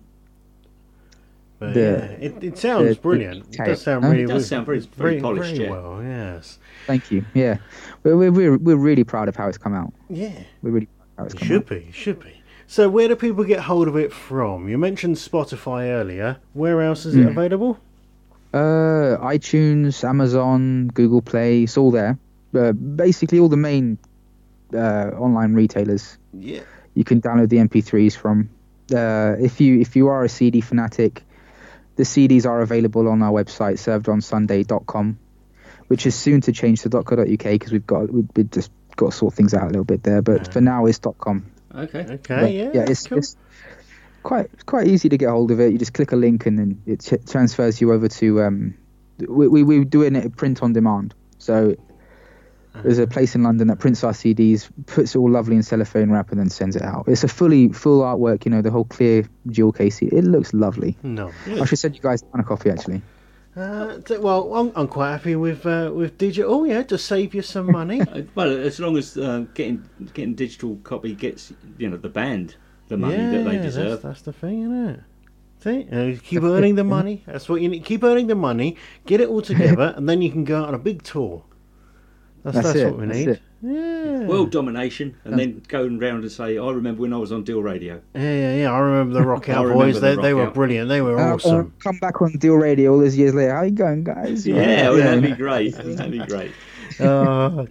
[1.58, 3.46] But The- yeah, it, it sounds the- brilliant.
[3.54, 3.70] It okay.
[3.70, 5.70] does sound really It does sound very- very polished, very yeah.
[5.70, 6.58] well, yes.
[6.86, 7.24] Thank you.
[7.34, 7.58] Yeah,
[8.02, 9.92] we're we're we're, we're really proud of how it's come out.
[10.10, 10.32] Yeah.
[10.62, 11.68] We're really proud of how it's It come should out.
[11.68, 12.32] be, should be.
[12.68, 14.68] So where do people get hold of it from?
[14.68, 16.36] You mentioned Spotify earlier.
[16.52, 17.28] Where else is it Hmm.
[17.38, 17.78] available?
[18.52, 22.18] Uh, iTunes, Amazon, Google Play, it's all there.
[22.54, 23.98] Uh, basically, all the main
[24.74, 26.60] uh, online retailers Yeah.
[26.94, 28.48] you can download the MP3s from.
[28.94, 31.22] Uh, if you if you are a CD fanatic,
[31.96, 35.18] the CDs are available on our website, servedonsunday.com,
[35.88, 39.16] which is soon to change to .co.uk because we've got we we just got to
[39.16, 40.22] sort things out a little bit there.
[40.22, 41.46] But for now, it's .com.
[41.74, 42.00] okay.
[42.00, 42.70] Okay, But, yeah.
[42.74, 43.18] yeah, it's, cool.
[43.18, 43.36] it's
[44.22, 45.72] quite quite easy to get hold of it.
[45.72, 48.42] You just click a link and then it t- transfers you over to.
[48.42, 48.74] Um,
[49.18, 51.14] we we we do it print on demand.
[51.38, 51.76] So
[52.82, 56.10] there's a place in London that prints our CDs, puts it all lovely in cellophane
[56.10, 57.04] wrap, and then sends it out.
[57.06, 58.44] It's a fully full artwork.
[58.44, 60.00] You know, the whole clear jewel case.
[60.02, 60.96] It looks lovely.
[61.02, 61.32] No.
[61.46, 63.02] I should send you guys a copy actually.
[63.56, 66.52] Uh, t- well, I'm, I'm quite happy with uh, with digital.
[66.52, 68.00] Oh yeah, to save you some money.
[68.12, 72.56] Uh, Well, as long as uh, getting getting digital copy gets you know the band
[72.88, 74.02] the money yeah, that they that's, deserve.
[74.02, 75.00] that's the thing, isn't it?
[75.60, 77.22] See, uh, keep earning the money.
[77.26, 77.84] That's what you need.
[77.84, 78.76] Keep earning the money.
[79.06, 81.42] Get it all together, and then you can go out on a big tour.
[82.46, 83.28] That's That's that's, it, what we that's need.
[83.28, 83.42] it.
[83.62, 84.18] Yeah.
[84.26, 87.60] World domination, and then going round and say, "I remember when I was on Deal
[87.62, 88.72] Radio." yeah, yeah, yeah.
[88.72, 90.00] I remember the Rock Out Boys.
[90.00, 90.54] They, Rock they were Out.
[90.54, 90.88] brilliant.
[90.88, 91.74] They were Uh, awesome.
[91.82, 93.54] come back on Deal Radio all these years later.
[93.56, 94.46] How you going, guys?
[94.46, 95.04] Yeah, well, yeah.
[95.06, 95.74] that'd be great.
[95.76, 96.52] That'd be great.
[97.00, 97.66] Uh, all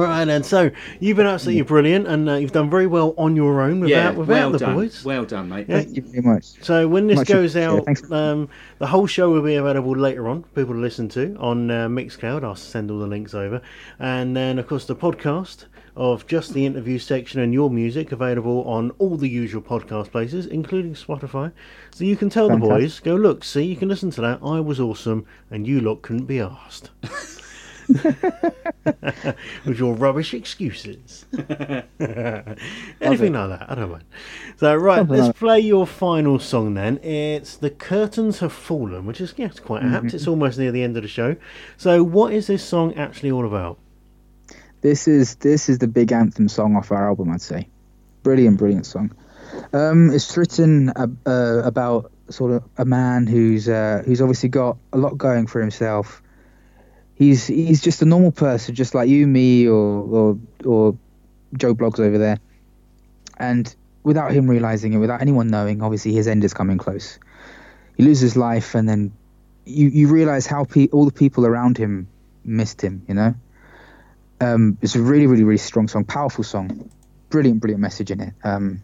[0.00, 0.42] right then.
[0.42, 0.70] So
[1.00, 4.10] you've been absolutely brilliant, and uh, you've done very well on your own without yeah,
[4.10, 4.74] without well the done.
[4.74, 5.04] boys.
[5.04, 5.66] Well done, mate.
[5.68, 5.82] Yeah.
[5.82, 6.44] Thank you very much.
[6.62, 10.42] So when this Much goes out, um, the whole show will be available later on,
[10.42, 12.44] for people to listen to on uh, Mixcloud.
[12.44, 13.60] I'll send all the links over,
[13.98, 15.66] and then of course the podcast
[15.96, 20.46] of just the interview section and your music available on all the usual podcast places,
[20.46, 21.52] including Spotify.
[21.90, 24.40] So you can tell the boys, go look, see, you can listen to that.
[24.42, 26.90] I was awesome, and you lot couldn't be asked.
[29.64, 31.24] With your rubbish excuses.
[32.00, 34.04] Anything like that, I don't mind.
[34.56, 36.98] So, right, Something let's like- play your final song then.
[36.98, 40.06] It's The Curtains Have Fallen, which is yeah, it's quite apt.
[40.06, 40.16] Mm-hmm.
[40.16, 41.36] It's almost near the end of the show.
[41.76, 43.78] So, what is this song actually all about?
[44.80, 47.68] This is this is the big anthem song off our album, I'd say.
[48.22, 49.14] Brilliant, brilliant song.
[49.72, 54.78] Um, it's written uh, uh, about sort of a man who's uh, who's obviously got
[54.92, 56.22] a lot going for himself.
[57.22, 60.96] He's he's just a normal person, just like you, me, or or or
[61.56, 62.38] Joe Bloggs over there.
[63.36, 67.20] And without him realizing it, without anyone knowing, obviously his end is coming close.
[67.96, 69.12] He loses life, and then
[69.64, 72.08] you you realize how pe- all the people around him
[72.44, 73.04] missed him.
[73.06, 73.34] You know.
[74.40, 76.90] Um, it's a really, really, really strong song, powerful song,
[77.30, 78.34] brilliant, brilliant message in it.
[78.42, 78.82] Um,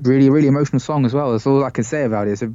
[0.00, 1.32] really, really emotional song as well.
[1.32, 2.30] That's all I can say about it.
[2.30, 2.46] It's a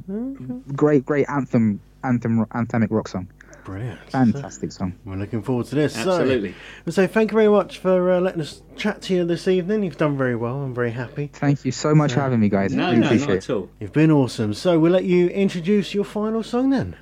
[0.74, 3.28] great, great anthem, anthem, anthemic rock song.
[3.66, 3.98] Brilliant.
[4.10, 4.94] Fantastic song.
[5.04, 5.96] We're looking forward to this.
[5.96, 6.54] Absolutely.
[6.84, 9.82] So, so thank you very much for uh, letting us chat to you this evening.
[9.82, 10.62] You've done very well.
[10.62, 11.30] I'm very happy.
[11.32, 12.72] Thank you so much for having me, guys.
[12.72, 13.36] No, really no, not it.
[13.38, 13.68] at all.
[13.80, 14.54] You've been awesome.
[14.54, 16.96] So, we'll let you introduce your final song then.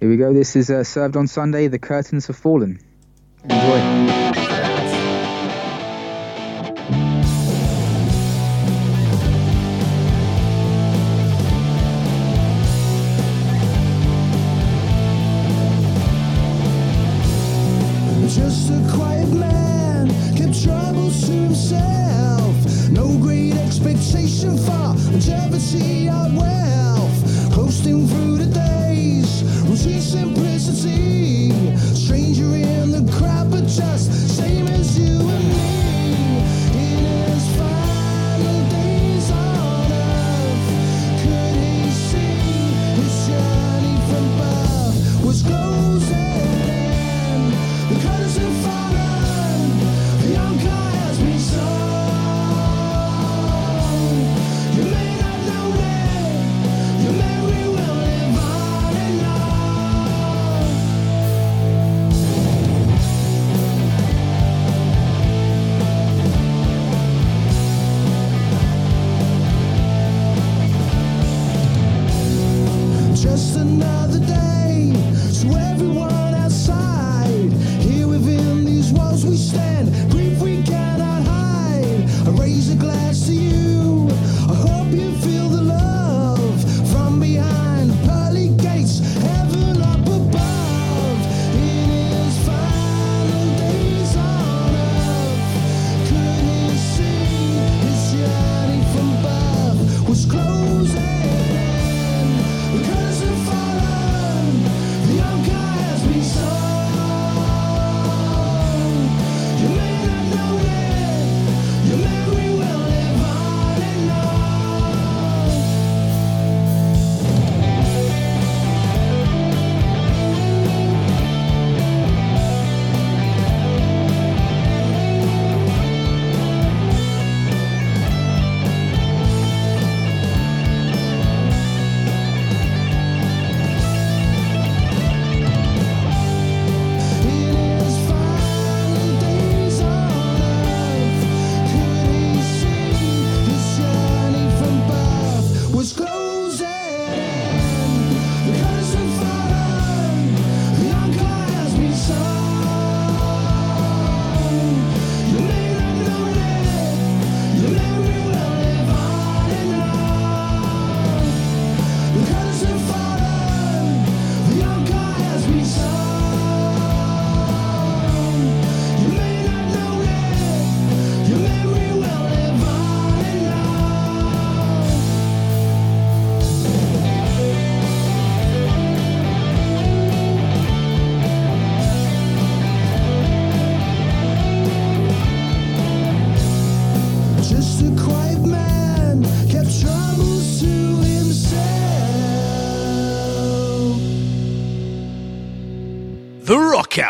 [0.00, 0.34] Here we go.
[0.34, 1.66] This is uh, served on Sunday.
[1.68, 2.78] The curtains have fallen.
[3.44, 4.17] Enjoy.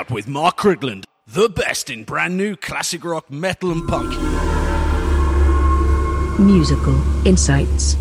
[0.09, 1.04] Out with Mark Crigland.
[1.26, 4.11] The best in brand new classic rock, metal, and punk.
[6.38, 7.96] Musical Insights.